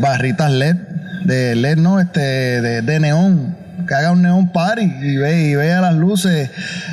barritas 0.00 0.50
LED, 0.50 0.76
de 1.24 1.54
LED, 1.56 1.78
no, 1.78 2.00
este, 2.00 2.20
de, 2.20 2.82
de 2.82 3.00
neón, 3.00 3.56
que 3.86 3.94
haga 3.94 4.12
un 4.12 4.22
neón 4.22 4.52
party 4.52 4.82
y 4.82 5.16
ve 5.16 5.42
y 5.42 5.54
vea 5.54 5.80
las 5.80 5.94
luces, 5.94 6.50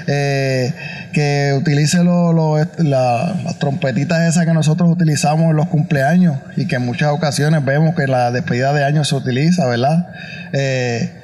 eh, 0.08 0.73
que 1.13 1.54
utilice 1.58 2.04
lo, 2.04 2.34
lo, 2.34 2.58
la, 2.77 3.36
las 3.43 3.60
trompetitas 3.60 4.27
esas 4.27 4.45
que 4.45 4.54
nosotros 4.54 4.89
utilizamos 4.89 5.51
en 5.51 5.56
los 5.56 5.67
cumpleaños 5.67 6.38
y 6.56 6.67
que 6.67 6.75
en 6.75 6.86
muchas 6.86 7.10
ocasiones 7.10 7.63
vemos 7.63 7.95
que 7.95 8.08
la 8.08 8.32
despedida 8.32 8.73
de 8.73 8.84
año 8.84 9.04
se 9.04 9.15
utiliza, 9.15 9.65
¿verdad? 9.67 10.08
Eh, 10.54 11.18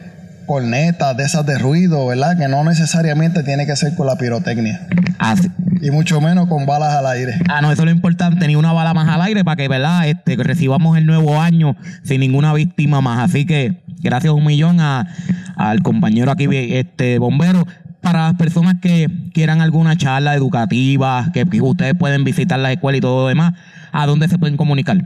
cornetas 0.46 1.16
de 1.18 1.24
esas 1.24 1.46
de 1.46 1.58
ruido, 1.58 2.08
¿verdad? 2.08 2.38
Que 2.38 2.48
no 2.48 2.64
necesariamente 2.64 3.44
tiene 3.44 3.66
que 3.66 3.76
ser 3.76 3.96
con 3.96 4.08
la 4.08 4.18
pirotecnia. 4.18 4.88
Así. 5.20 5.50
Y 5.82 5.92
mucho 5.92 6.22
menos 6.22 6.48
con 6.48 6.66
balas 6.66 6.94
al 6.94 7.06
aire. 7.08 7.40
Ah, 7.50 7.62
no, 7.62 7.72
eso 7.72 7.82
es 7.82 7.86
lo 7.86 7.92
importante, 7.92 8.48
ni 8.48 8.56
una 8.56 8.72
bala 8.72 8.94
más 8.94 9.08
al 9.08 9.22
aire 9.22 9.44
para 9.44 9.56
que, 9.56 9.68
¿verdad? 9.68 10.08
Este, 10.08 10.38
que 10.38 10.44
recibamos 10.44 10.98
el 10.98 11.06
nuevo 11.06 11.40
año 11.40 11.76
sin 12.04 12.22
ninguna 12.22 12.54
víctima 12.54 13.02
más. 13.02 13.20
Así 13.30 13.46
que 13.46 13.82
gracias 14.02 14.34
un 14.34 14.46
millón 14.46 14.80
a, 14.80 15.08
al 15.56 15.82
compañero 15.82 16.32
aquí, 16.32 16.48
este 16.52 17.20
bombero. 17.20 17.68
Para 18.02 18.28
las 18.28 18.36
personas 18.36 18.76
que 18.82 19.10
quieran 19.34 19.62
alguna 19.62 19.98
charla 19.98 20.36
educativa, 20.36 21.32
que, 21.34 21.46
que 21.46 21.62
ustedes 21.62 21.96
pueden 21.96 22.24
visitar 22.24 22.60
la 22.60 22.72
escuela 22.72 22.98
y 22.98 23.02
todo 23.02 23.24
lo 23.24 23.28
demás, 23.28 23.54
¿a 23.92 24.06
dónde 24.06 24.28
se 24.28 24.38
pueden 24.38 24.58
comunicar? 24.58 24.98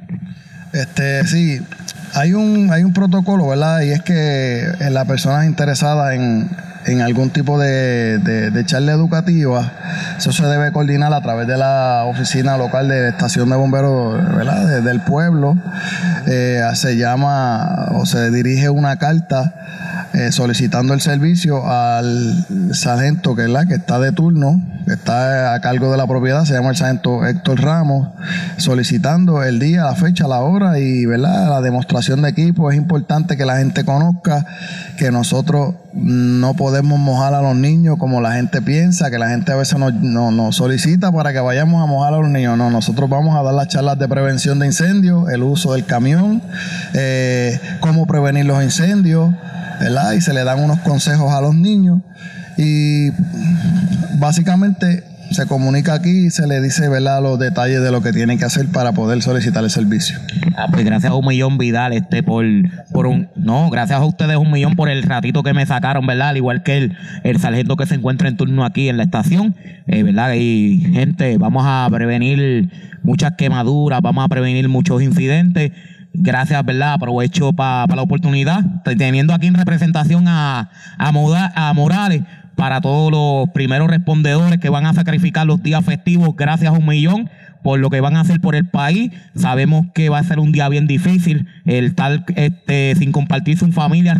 Este, 0.73 1.25
sí, 1.25 1.59
hay 2.13 2.33
un, 2.33 2.71
hay 2.71 2.83
un 2.83 2.93
protocolo, 2.93 3.47
¿verdad? 3.47 3.81
Y 3.81 3.91
es 3.91 4.01
que 4.01 4.63
las 4.89 5.05
personas 5.05 5.45
interesadas 5.45 6.13
en, 6.13 6.49
en 6.85 7.01
algún 7.01 7.29
tipo 7.29 7.59
de, 7.59 8.19
de, 8.19 8.65
charla 8.65 8.93
educativa, 8.93 9.71
eso 10.17 10.31
se 10.31 10.45
debe 10.45 10.71
coordinar 10.71 11.13
a 11.13 11.21
través 11.21 11.47
de 11.47 11.57
la 11.57 12.03
oficina 12.05 12.57
local 12.57 12.87
de 12.87 13.01
la 13.01 13.09
estación 13.09 13.49
de 13.49 13.55
bomberos 13.55 14.17
¿verdad? 14.35 14.67
De, 14.67 14.81
del 14.81 15.01
pueblo. 15.01 15.57
Eh, 16.27 16.61
se 16.73 16.97
llama 16.97 17.89
o 17.91 18.05
se 18.05 18.31
dirige 18.31 18.69
una 18.69 18.97
carta 18.97 19.53
eh, 20.13 20.31
solicitando 20.31 20.93
el 20.93 21.01
servicio 21.01 21.67
al 21.67 22.45
sargento 22.73 23.35
que, 23.35 23.45
que 23.67 23.75
está 23.75 23.99
de 23.99 24.11
turno, 24.11 24.61
que 24.85 24.93
está 24.93 25.53
a 25.53 25.61
cargo 25.61 25.91
de 25.91 25.97
la 25.97 26.07
propiedad, 26.07 26.45
se 26.45 26.53
llama 26.53 26.69
el 26.69 26.75
sargento 26.75 27.25
Héctor 27.25 27.61
Ramos, 27.61 28.09
solicitando 28.57 29.43
el 29.43 29.59
día, 29.59 29.83
la 29.83 29.95
fecha, 29.95 30.27
la 30.27 30.39
hora 30.39 30.79
y 30.79 31.05
¿verdad? 31.05 31.49
la 31.49 31.61
demostración 31.61 32.21
de 32.21 32.29
equipo. 32.29 32.71
Es 32.71 32.77
importante 32.77 33.37
que 33.37 33.45
la 33.45 33.57
gente 33.57 33.85
conozca 33.85 34.45
que 34.97 35.11
nosotros 35.11 35.75
no 35.93 36.53
podemos 36.55 36.99
mojar 36.99 37.33
a 37.33 37.41
los 37.41 37.55
niños 37.55 37.97
como 37.97 38.21
la 38.21 38.33
gente 38.33 38.61
piensa, 38.61 39.09
que 39.09 39.17
la 39.17 39.29
gente 39.29 39.51
a 39.51 39.55
veces 39.55 39.77
nos, 39.77 39.93
nos, 39.93 40.33
nos, 40.33 40.55
solicita 40.55 41.11
para 41.11 41.33
que 41.33 41.39
vayamos 41.39 41.83
a 41.83 41.85
mojar 41.85 42.13
a 42.13 42.17
los 42.17 42.29
niños. 42.29 42.57
No, 42.57 42.69
nosotros 42.69 43.09
vamos 43.09 43.35
a 43.35 43.43
dar 43.43 43.53
las 43.53 43.67
charlas 43.67 43.97
de 43.97 44.07
prevención 44.07 44.59
de 44.59 44.67
incendios, 44.67 45.29
el 45.29 45.43
uso 45.43 45.73
del 45.73 45.85
camión, 45.85 46.41
eh, 46.93 47.59
cómo 47.79 48.05
prevenir 48.05 48.45
los 48.45 48.63
incendios, 48.63 49.33
¿verdad? 49.79 50.13
Y 50.13 50.21
se 50.21 50.33
le 50.33 50.43
dan 50.43 50.59
unos 50.59 50.79
consejos 50.79 51.31
a 51.33 51.41
los 51.41 51.55
niños. 51.55 51.99
Y 52.57 53.11
básicamente 54.17 55.03
se 55.31 55.45
comunica 55.45 55.93
aquí 55.93 56.25
y 56.25 56.29
se 56.29 56.47
le 56.47 56.59
dice 56.61 56.89
¿verdad? 56.89 57.21
los 57.21 57.37
detalles 57.37 57.81
de 57.81 57.91
lo 57.91 58.01
que 58.01 58.11
tienen 58.11 58.39
que 58.39 58.45
hacer 58.45 58.67
para 58.67 58.93
poder 58.93 59.21
solicitar 59.21 59.63
el 59.63 59.69
servicio. 59.69 60.17
Ah, 60.57 60.67
pues 60.71 60.83
gracias 60.83 61.11
a 61.11 61.15
un 61.15 61.25
millón 61.25 61.57
Vidal, 61.57 61.93
este 61.93 62.23
por, 62.23 62.45
por 62.91 63.07
un 63.07 63.29
no, 63.35 63.69
gracias 63.69 63.99
a 63.99 64.05
ustedes 64.05 64.37
un 64.37 64.51
millón 64.51 64.75
por 64.75 64.89
el 64.89 65.03
ratito 65.03 65.43
que 65.43 65.53
me 65.53 65.65
sacaron, 65.65 66.05
¿verdad? 66.05 66.29
Al 66.29 66.37
igual 66.37 66.63
que 66.63 66.77
el, 66.77 66.97
el 67.23 67.39
sargento 67.39 67.75
que 67.77 67.85
se 67.85 67.95
encuentra 67.95 68.27
en 68.27 68.37
turno 68.37 68.65
aquí 68.65 68.89
en 68.89 68.97
la 68.97 69.03
estación, 69.03 69.55
eh, 69.87 70.03
¿verdad? 70.03 70.33
Y 70.35 70.79
gente, 70.93 71.37
vamos 71.37 71.63
a 71.65 71.87
prevenir 71.91 72.69
muchas 73.03 73.33
quemaduras, 73.33 74.01
vamos 74.01 74.25
a 74.25 74.27
prevenir 74.27 74.67
muchos 74.67 75.01
incidentes 75.01 75.71
gracias, 76.13 76.63
¿verdad? 76.65 76.93
Aprovecho 76.93 77.53
para 77.53 77.87
pa 77.87 77.95
la 77.95 78.01
oportunidad, 78.01 78.63
teniendo 78.83 79.33
aquí 79.33 79.47
en 79.47 79.55
representación 79.55 80.27
a, 80.27 80.69
a, 80.97 81.11
Moda, 81.11 81.51
a 81.55 81.73
Morales 81.73 82.23
para 82.55 82.81
todos 82.81 83.11
los 83.11 83.49
primeros 83.53 83.89
respondedores 83.89 84.59
que 84.59 84.69
van 84.69 84.85
a 84.85 84.93
sacrificar 84.93 85.47
los 85.47 85.63
días 85.63 85.85
festivos, 85.85 86.35
gracias 86.35 86.73
a 86.73 86.77
un 86.77 86.85
millón 86.85 87.29
por 87.63 87.79
lo 87.79 87.89
que 87.89 88.01
van 88.01 88.15
a 88.15 88.21
hacer 88.21 88.41
por 88.41 88.55
el 88.55 88.67
país. 88.67 89.11
Sabemos 89.35 89.87
que 89.93 90.09
va 90.09 90.19
a 90.19 90.23
ser 90.23 90.39
un 90.39 90.51
día 90.51 90.69
bien 90.69 90.87
difícil, 90.87 91.47
el 91.65 91.95
tal 91.95 92.25
este, 92.35 92.95
sin 92.97 93.11
compartir 93.11 93.57
su 93.57 93.71
familia, 93.71 94.17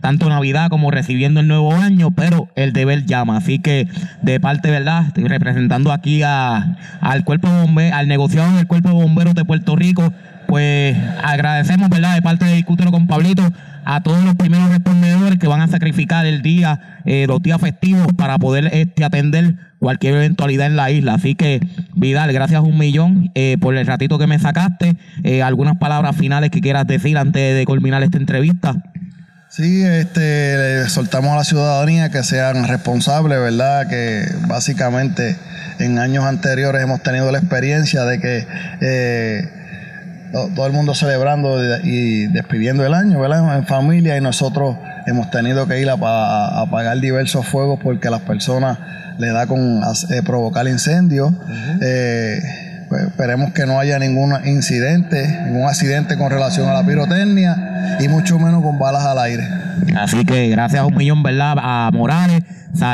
tanto 0.00 0.28
Navidad 0.28 0.68
como 0.68 0.90
recibiendo 0.90 1.40
el 1.40 1.48
nuevo 1.48 1.74
año, 1.74 2.10
pero 2.10 2.48
el 2.56 2.72
deber 2.72 3.06
llama. 3.06 3.36
Así 3.36 3.58
que 3.58 3.88
de 4.22 4.40
parte, 4.40 4.70
¿verdad? 4.70 5.08
Estoy 5.08 5.24
representando 5.24 5.92
aquí 5.92 6.22
a, 6.22 6.76
al 7.00 7.24
cuerpo 7.24 7.48
de 7.48 7.60
bomberos, 7.62 7.98
al 7.98 8.08
negociado 8.08 8.56
del 8.56 8.66
cuerpo 8.66 8.88
de 8.88 8.94
bomberos 8.94 9.34
de 9.34 9.44
Puerto 9.44 9.76
Rico, 9.76 10.12
pues 10.46 10.96
agradecemos, 11.22 11.88
¿verdad? 11.90 12.14
De 12.14 12.22
parte 12.22 12.44
de 12.44 12.54
Discútelo 12.54 12.90
con 12.90 13.06
Pablito 13.06 13.42
a 13.84 14.02
todos 14.02 14.24
los 14.24 14.34
primeros 14.34 14.70
respondedores 14.70 15.38
que 15.38 15.46
van 15.46 15.60
a 15.60 15.68
sacrificar 15.68 16.26
el 16.26 16.42
día, 16.42 17.02
eh, 17.04 17.26
los 17.28 17.42
días 17.42 17.60
festivos 17.60 18.06
para 18.16 18.38
poder 18.38 18.70
este, 18.72 19.04
atender 19.04 19.56
cualquier 19.78 20.14
eventualidad 20.14 20.66
en 20.66 20.76
la 20.76 20.90
isla. 20.90 21.14
Así 21.14 21.34
que, 21.34 21.60
Vidal, 21.94 22.32
gracias 22.32 22.62
un 22.62 22.78
millón 22.78 23.30
eh, 23.34 23.56
por 23.60 23.76
el 23.76 23.86
ratito 23.86 24.18
que 24.18 24.26
me 24.26 24.38
sacaste. 24.38 24.96
Eh, 25.22 25.42
algunas 25.42 25.76
palabras 25.76 26.16
finales 26.16 26.50
que 26.50 26.60
quieras 26.60 26.86
decir 26.86 27.18
antes 27.18 27.54
de 27.54 27.64
culminar 27.66 28.02
esta 28.02 28.16
entrevista. 28.16 28.74
Sí, 29.50 29.84
este, 29.84 30.88
soltamos 30.88 31.32
a 31.32 31.36
la 31.36 31.44
ciudadanía 31.44 32.10
que 32.10 32.24
sean 32.24 32.66
responsables, 32.66 33.38
¿verdad? 33.38 33.86
Que 33.88 34.24
básicamente 34.48 35.36
en 35.78 35.98
años 35.98 36.24
anteriores 36.24 36.82
hemos 36.82 37.02
tenido 37.02 37.30
la 37.30 37.38
experiencia 37.38 38.04
de 38.04 38.20
que 38.20 38.46
eh, 40.34 40.52
todo 40.54 40.66
el 40.66 40.72
mundo 40.72 40.94
celebrando 40.94 41.58
y 41.84 42.26
despidiendo 42.26 42.84
el 42.84 42.94
año, 42.94 43.20
¿verdad? 43.20 43.56
En 43.56 43.66
familia 43.66 44.16
y 44.16 44.20
nosotros 44.20 44.76
hemos 45.06 45.30
tenido 45.30 45.66
que 45.66 45.80
ir 45.80 45.88
a, 45.88 45.94
a 45.94 46.62
apagar 46.62 46.98
diversos 47.00 47.46
fuegos 47.46 47.78
porque 47.82 48.08
a 48.08 48.10
las 48.10 48.22
personas 48.22 48.78
le 49.18 49.28
da 49.28 49.46
con 49.46 49.80
eh, 50.10 50.22
provocar 50.24 50.66
incendios. 50.66 51.30
Uh 51.30 51.36
-huh. 51.36 51.78
eh, 51.82 52.38
pues, 52.88 53.02
esperemos 53.08 53.52
que 53.52 53.66
no 53.66 53.78
haya 53.78 53.98
ningún 53.98 54.34
incidente, 54.44 55.26
ningún 55.46 55.68
accidente 55.68 56.16
con 56.16 56.30
relación 56.30 56.68
a 56.68 56.74
la 56.74 56.86
pirotecnia 56.86 57.98
y 58.00 58.08
mucho 58.08 58.38
menos 58.38 58.62
con 58.62 58.78
balas 58.78 59.04
al 59.04 59.18
aire. 59.18 59.48
Así 59.96 60.24
que 60.24 60.48
gracias 60.48 60.82
a 60.82 60.86
un 60.86 60.96
millón, 60.96 61.22
¿verdad? 61.22 61.56
A 61.58 61.90
Morales 61.92 62.42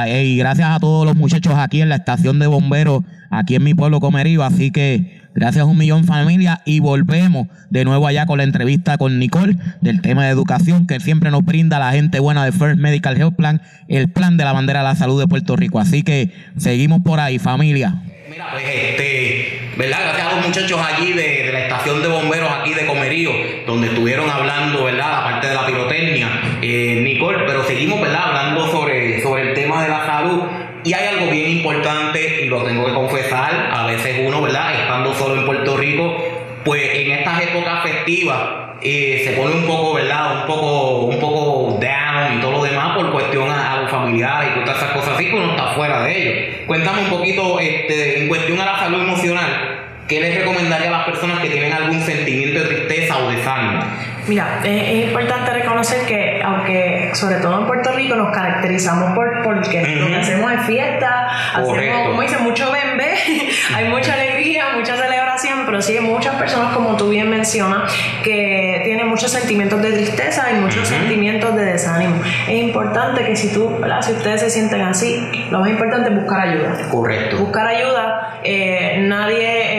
y 0.09 0.37
gracias 0.37 0.69
a 0.71 0.79
todos 0.79 1.07
los 1.07 1.17
muchachos 1.17 1.55
aquí 1.57 1.81
en 1.81 1.89
la 1.89 1.97
estación 1.97 2.39
de 2.39 2.47
bomberos, 2.47 3.03
aquí 3.31 3.57
en 3.57 3.65
mi 3.65 3.75
pueblo 3.75 4.01
Comerío. 4.01 4.43
Así 4.45 4.71
que 4.71 5.20
gracias 5.35 5.63
a 5.63 5.67
un 5.67 5.79
millón 5.79 6.05
familia 6.05 6.63
y 6.65 6.81
volvemos 6.81 7.49
de 7.71 7.85
nuevo 7.85 8.07
allá 8.07 8.27
con 8.27 8.39
la 8.39 8.45
entrevista 8.45 8.99
con 8.99 9.19
Nicole 9.19 9.57
del 9.81 10.01
tema 10.03 10.25
de 10.25 10.31
educación 10.31 10.87
que 10.87 11.01
siempre 11.01 11.31
nos 11.31 11.45
brinda 11.45 11.79
la 11.79 11.93
gente 11.93 12.21
buena 12.21 12.45
de 12.45 12.53
First 12.53 12.79
Medical 12.79 13.17
Health 13.17 13.37
Plan, 13.37 13.63
el 13.89 14.09
plan 14.09 14.37
de 14.37 14.45
la 14.45 14.53
bandera 14.53 14.81
de 14.81 14.85
la 14.85 14.97
salud 14.97 15.21
de 15.21 15.27
Puerto 15.27 15.57
Rico. 15.57 15.79
Así 15.79 16.03
que 16.03 16.31
seguimos 16.57 17.03
por 17.03 17.21
ahí, 17.21 17.39
familia. 17.39 18.03
Mira, 18.29 18.49
pues 18.53 18.65
este, 18.65 19.73
¿verdad? 19.77 19.99
Gracias 20.03 20.27
a 20.29 20.37
los 20.37 20.47
muchachos 20.47 20.81
allí 20.81 21.13
de, 21.13 21.51
la 21.53 21.61
estación 21.63 22.01
de 22.01 22.09
bomberos 22.09 22.49
aquí 22.53 22.75
de 22.75 22.87
Comerío, 22.87 23.31
donde 23.67 23.89
estuvieron 23.89 24.31
hablando, 24.31 24.85
¿verdad? 24.85 25.11
La 25.11 25.25
parte 25.25 25.49
de 25.49 25.55
la 25.55 25.67
pirotecnia, 25.67 26.29
eh, 26.63 27.01
Nicole, 27.03 27.39
pero 27.47 27.65
seguimos, 27.65 28.01
¿verdad? 28.01 28.21
Hablando 28.27 28.71
sobre, 28.71 29.21
sobre 29.21 29.49
el 29.49 29.55
tema 29.55 29.83
de 29.83 29.89
la 29.89 30.07
salud. 30.07 30.43
Y 30.85 30.95
hay 30.95 31.09
algo 31.09 31.31
bien 31.31 31.51
importante, 31.51 32.45
y 32.45 32.49
lo 32.49 32.63
tengo 32.63 32.87
que 32.87 32.95
confesar, 32.95 33.71
a 33.73 33.87
veces 33.87 34.17
uno, 34.27 34.43
¿verdad? 34.43 34.81
Estando 34.81 35.15
solo 35.15 35.41
en 35.41 35.47
Puerto 35.47 35.77
Rico, 35.77 36.17
pues 36.65 36.83
en 36.95 37.13
estas 37.13 37.43
épocas 37.43 37.83
festivas 37.83 38.39
eh, 38.83 39.23
se 39.25 39.33
pone 39.33 39.57
un 39.57 39.67
poco, 39.67 39.95
¿verdad? 39.95 40.41
Un 40.41 40.47
poco, 40.47 40.99
un 41.07 41.21
poco 41.21 41.79
down 41.81 42.39
y 42.39 42.41
todo 42.41 42.53
lo 42.53 42.63
demás 42.63 42.97
por 42.97 43.13
cuestión 43.13 43.51
a, 43.51 43.83
los 43.83 43.91
familiares 43.91 44.51
y 44.57 44.61
todas 44.61 44.79
esas 44.79 44.93
cosas 44.93 45.15
así, 45.15 45.29
pues 45.31 45.43
uno 45.43 45.53
está 45.53 45.69
fuera 45.69 46.03
de 46.03 46.19
ello. 46.19 46.57
Cuéntame 46.67 47.03
un 47.03 47.11
poquito 47.11 47.61
este, 47.61 48.23
en 48.23 48.29
cuestión 48.29 48.61
a 48.61 48.67
la 48.67 48.79
salud 48.79 49.01
emocional. 49.01 49.80
¿Qué 50.11 50.21
les 50.21 50.35
recomendaría 50.39 50.89
a 50.89 50.91
las 50.91 51.05
personas 51.05 51.39
que 51.39 51.51
tienen 51.51 51.73
algún 51.73 52.03
sentimiento 52.03 52.59
de 52.59 52.67
tristeza 52.67 53.17
o 53.19 53.31
desánimo? 53.31 53.85
Mira, 54.27 54.61
es, 54.65 55.05
importante 55.05 55.53
reconocer 55.53 56.05
que, 56.05 56.43
aunque 56.43 57.13
sobre 57.15 57.37
todo 57.37 57.61
en 57.61 57.67
Puerto 57.69 57.93
Rico 57.93 58.17
nos 58.17 58.33
caracterizamos 58.33 59.15
por 59.15 59.43
porque 59.45 59.83
lo 60.01 60.09
que 60.09 60.17
hacemos 60.17 60.53
es 60.53 60.61
fiesta, 60.67 61.29
hacemos, 61.55 62.09
como 62.09 62.23
dicen, 62.23 62.43
mucho 62.43 62.73
bembe, 62.73 63.15
hay 63.75 63.89
mucha 63.89 64.15
alegría, 64.15 64.71
mucha 64.77 64.97
celebración, 64.97 65.63
pero 65.65 65.81
sí 65.81 65.97
hay 65.97 66.05
muchas 66.05 66.35
personas, 66.35 66.75
como 66.75 66.97
tú 66.97 67.11
bien 67.11 67.31
mencionas, 67.31 67.93
que 68.25 68.83
tienen 68.85 69.09
muchos 69.09 69.31
sentimientos 69.31 69.81
de 69.81 69.93
tristeza 69.93 70.51
y 70.51 70.55
muchos 70.57 70.89
sentimientos 70.89 71.55
de 71.55 71.65
desánimo. 71.65 72.21
Es 72.49 72.63
importante 72.63 73.25
que 73.25 73.37
si 73.37 73.53
tú, 73.53 73.79
¿verdad? 73.79 74.03
si 74.03 74.13
ustedes 74.13 74.41
se 74.41 74.51
sienten 74.51 74.81
así, 74.83 75.47
lo 75.51 75.61
más 75.61 75.71
importante 75.71 76.11
es 76.11 76.17
buscar 76.17 76.49
ayuda. 76.49 76.89
Correcto. 76.91 77.39
Buscar 77.39 77.69
ayuda, 77.69 78.41
eh, 78.43 79.05
nadie... 79.07 79.70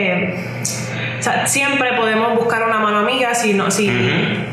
O 1.21 1.23
sea, 1.23 1.45
siempre 1.45 1.93
podemos 1.93 2.33
buscar 2.33 2.63
una 2.63 2.79
mano 2.79 2.97
amiga, 2.97 3.35
si 3.35 3.53
no, 3.53 3.69
si 3.69 3.91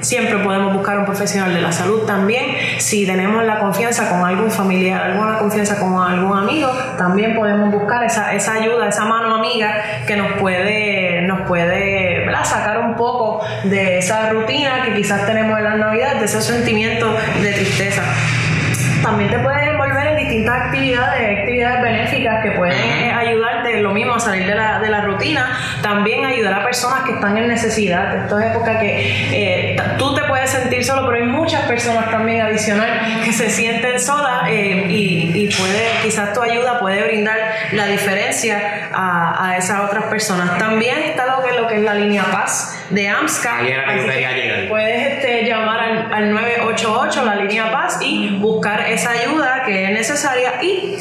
siempre 0.03 0.37
podemos 0.37 0.75
buscar 0.75 0.99
un 0.99 1.07
profesional 1.07 1.55
de 1.55 1.63
la 1.63 1.73
salud 1.73 2.03
también. 2.05 2.45
Si 2.77 3.07
tenemos 3.07 3.43
la 3.45 3.59
confianza 3.59 4.11
con 4.11 4.23
algún 4.23 4.51
familiar, 4.51 5.01
alguna 5.01 5.39
confianza 5.39 5.81
con 5.81 5.99
algún 5.99 6.37
amigo, 6.37 6.69
también 6.99 7.35
podemos 7.35 7.73
buscar 7.73 8.05
esa, 8.05 8.35
esa 8.35 8.53
ayuda, 8.53 8.87
esa 8.87 9.07
mano 9.07 9.37
amiga 9.37 9.83
que 10.07 10.15
nos 10.17 10.33
puede, 10.33 11.23
nos 11.23 11.49
puede 11.49 12.27
sacar 12.45 12.81
un 12.81 12.97
poco 12.97 13.41
de 13.65 13.97
esa 13.97 14.29
rutina 14.29 14.83
que 14.85 14.93
quizás 14.93 15.25
tenemos 15.25 15.57
en 15.57 15.65
la 15.65 15.75
Navidad, 15.77 16.17
de 16.17 16.27
ese 16.27 16.43
sentimiento 16.43 17.17
de 17.41 17.51
tristeza. 17.55 18.03
También 19.03 19.31
te 19.31 19.39
puedes 19.39 19.67
envolver 19.69 20.07
en 20.07 20.17
distintas 20.19 20.67
actividades, 20.67 21.39
actividades 21.39 21.83
benéficas 21.83 22.43
que 22.43 22.51
pueden 22.51 22.77
eh, 22.77 23.13
lo 23.77 23.93
mismo 23.93 24.19
salir 24.19 24.47
de 24.47 24.55
la, 24.55 24.81
de 24.81 24.89
la 24.89 25.03
rutina, 25.03 25.59
también 25.83 26.25
ayudar 26.25 26.55
a 26.55 26.65
personas 26.65 27.01
que 27.05 27.13
están 27.13 27.37
en 27.39 27.49
necesidad. 27.49 28.25
Esto 28.25 28.39
es 28.39 28.47
época 28.51 28.79
que 28.81 29.73
eh, 29.73 29.77
tú 29.99 30.15
te 30.15 30.23
puedes 30.25 30.51
sentir 30.51 30.85
solo, 30.85 31.07
pero 31.07 31.23
hay 31.23 31.31
muchas 31.31 31.63
personas 31.63 32.11
también 32.11 32.41
adicional 32.41 33.23
que 33.25 33.33
se 33.33 33.51
sienten 33.51 34.01
solas 34.01 34.49
eh, 34.49 34.87
y, 34.89 35.33
y, 35.35 35.49
puede, 35.57 35.91
quizás 36.03 36.33
tu 36.33 36.43
ayuda 36.43 36.79
puede 36.81 37.03
brindar 37.05 37.39
la 37.73 37.87
diferencia 37.87 38.89
a, 38.93 39.51
a 39.51 39.57
esas 39.57 39.81
otras 39.81 40.05
personas. 40.05 40.59
También 40.59 40.99
está 40.99 41.27
lo 41.37 41.43
que, 41.43 41.59
lo 41.59 41.67
que 41.67 41.77
es 41.77 41.83
la 41.83 41.95
línea 41.95 42.25
Paz 42.31 42.87
de 42.91 43.09
AMSCA. 43.09 43.59
Puedes 44.69 45.13
este, 45.13 45.45
llamar 45.45 45.81
al, 45.81 46.13
al 46.13 46.31
988, 46.33 47.25
la 47.25 47.37
línea 47.37 47.71
Paz, 47.71 47.99
y 48.01 48.37
buscar 48.39 48.89
esa 48.89 49.11
ayuda 49.11 49.63
que 49.65 49.85
es 49.85 49.91
necesaria 49.91 50.63
y 50.63 50.97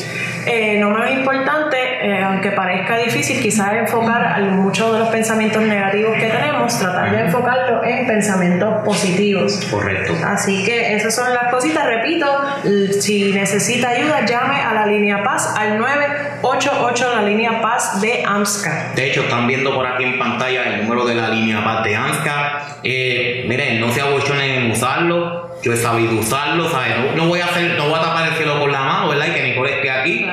eh, 0.48 0.78
no 0.80 0.90
menos 0.92 1.12
importante, 1.12 1.78
eh, 1.78 2.24
aunque 2.24 2.52
parezca 2.52 2.98
difícil, 2.98 3.42
quizás 3.42 3.74
enfocar 3.74 4.42
muchos 4.44 4.94
de 4.94 5.00
los 5.00 5.10
pensamientos 5.10 5.62
negativos 5.64 6.16
que 6.18 6.28
tenemos, 6.28 6.80
tratar 6.80 7.12
de 7.12 7.22
enfocarlo 7.22 7.84
en 7.84 8.08
pensamientos 8.08 8.84
positivos. 8.84 9.66
Correcto. 9.70 10.14
Así 10.26 10.64
que 10.64 10.96
esas 10.96 11.16
son 11.16 11.34
las 11.34 11.52
cositas. 11.52 11.86
Repito, 11.86 12.28
si 13.00 13.32
necesita 13.34 13.90
ayuda, 13.90 14.26
llame 14.26 14.62
a 14.62 14.74
la 14.74 14.86
línea 14.86 15.24
Paz 15.24 15.54
al 15.58 15.78
988, 15.78 17.16
la 17.16 17.22
línea 17.24 17.62
Paz 17.62 18.02
de 18.02 18.24
AMSCA. 18.26 18.92
De 18.96 19.10
hecho, 19.10 19.22
están 19.22 19.48
viendo 19.48 19.74
por 19.74 19.86
aquí 19.86 20.04
en 20.04 20.18
pantalla 20.18 20.64
el 20.64 20.84
número 20.84 21.06
de 21.06 21.16
la 21.16 21.30
línea 21.30 21.64
Paz 21.64 21.84
de 21.84 21.96
AMSCA. 21.96 22.78
Eh, 22.84 23.46
miren, 23.48 23.80
no 23.80 23.92
se 23.92 24.02
abochonen 24.02 24.64
en 24.64 24.72
usarlo 24.72 25.47
yo 25.64 25.74
he 25.74 25.78
sabido 25.78 26.20
usarlo, 26.20 26.70
¿sabes? 26.70 27.16
No, 27.16 27.28
voy 27.28 27.40
a 27.40 27.46
hacer, 27.46 27.76
no 27.78 27.90
voy 27.90 28.00
a 28.00 28.04
tapar 28.04 28.28
el 28.28 28.36
cielo 28.36 28.60
con 28.60 28.72
la 28.72 28.82
mano, 28.82 29.10
¿verdad? 29.10 29.28
Y 29.28 29.32
que 29.32 29.44
Nicole 29.44 29.76
esté 29.76 29.92
aquí. 29.92 30.26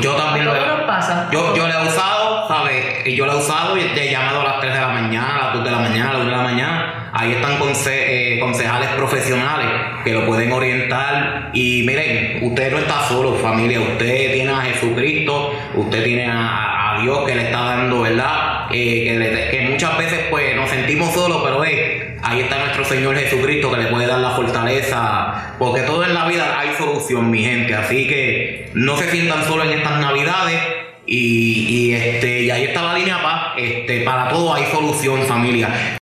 Yo 0.00 0.14
también 0.14 0.46
lo 0.46 0.54
he, 0.54 0.86
pasa. 0.86 1.28
Yo, 1.32 1.54
yo 1.54 1.66
lo 1.66 1.74
he 1.74 1.88
usado, 1.88 2.48
¿sabes? 2.48 3.06
Y 3.06 3.16
yo 3.16 3.26
lo 3.26 3.32
he 3.32 3.36
usado 3.36 3.76
y 3.76 3.80
he 3.80 4.10
llamado 4.10 4.40
a 4.40 4.44
las 4.44 4.60
3 4.60 4.72
de 4.72 4.80
la 4.80 4.88
mañana, 4.88 5.36
a 5.36 5.44
las 5.44 5.54
2 5.54 5.64
de 5.64 5.70
la 5.70 5.78
mañana, 5.78 6.10
a 6.10 6.12
las 6.14 6.22
1 6.22 6.30
de 6.30 6.36
la 6.36 6.42
mañana. 6.42 7.10
Ahí 7.12 7.32
están 7.32 7.58
conse 7.58 8.36
eh, 8.36 8.40
concejales 8.40 8.88
profesionales 8.90 9.68
que 10.04 10.12
lo 10.12 10.24
pueden 10.24 10.50
orientar. 10.52 11.50
Y 11.52 11.82
miren, 11.84 12.38
usted 12.42 12.72
no 12.72 12.78
está 12.78 13.02
solo, 13.02 13.34
familia. 13.34 13.80
Usted 13.80 14.32
tiene 14.32 14.50
a 14.50 14.60
Jesucristo, 14.62 15.52
usted 15.74 16.04
tiene 16.04 16.26
a, 16.26 16.81
Dios 17.02 17.26
que 17.26 17.34
le 17.34 17.42
está 17.42 17.60
dando, 17.60 18.00
¿verdad? 18.00 18.66
Eh, 18.70 19.48
que, 19.50 19.68
muchas 19.70 19.98
veces 19.98 20.20
pues 20.30 20.56
nos 20.56 20.70
sentimos 20.70 21.12
solos, 21.12 21.42
pero 21.44 21.64
eh, 21.64 22.16
ahí 22.22 22.40
está 22.40 22.58
nuestro 22.58 22.84
Señor 22.84 23.16
Jesucristo 23.16 23.70
que 23.70 23.82
le 23.82 23.86
puede 23.88 24.06
dar 24.06 24.20
la 24.20 24.30
fortaleza, 24.30 25.54
porque 25.58 25.82
todo 25.82 26.04
en 26.04 26.14
la 26.14 26.26
vida 26.26 26.58
hay 26.58 26.70
solución, 26.78 27.30
mi 27.30 27.44
gente, 27.44 27.74
así 27.74 28.06
que 28.06 28.70
no 28.74 28.96
se 28.96 29.10
sientan 29.10 29.44
solo 29.44 29.64
en 29.64 29.78
estas 29.78 30.00
navidades. 30.00 30.60
Y, 31.04 31.92
este, 31.92 32.42
y 32.42 32.50
ahí 32.50 32.64
está 32.64 32.82
la 32.82 32.94
línea 32.94 33.20
paz. 33.20 33.54
Este, 33.58 34.02
para 34.02 34.30
todo 34.30 34.54
hay 34.54 34.64
solución, 34.66 35.20
familia. 35.26 35.98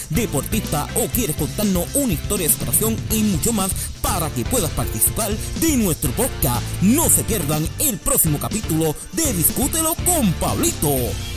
deportista 0.09 0.87
o 0.95 1.07
quieres 1.07 1.35
contarnos 1.35 1.85
una 1.95 2.13
historia 2.13 2.47
de 2.47 2.53
superación 2.53 2.97
y 3.11 3.23
mucho 3.23 3.53
más 3.53 3.71
para 4.01 4.29
que 4.29 4.45
puedas 4.45 4.71
participar 4.71 5.31
de 5.59 5.77
nuestro 5.77 6.11
podcast. 6.11 6.61
No 6.81 7.09
se 7.09 7.23
pierdan 7.23 7.67
el 7.79 7.97
próximo 7.97 8.39
capítulo 8.39 8.95
de 9.13 9.33
Discútelo 9.33 9.95
con 10.05 10.31
Pablito. 10.33 11.30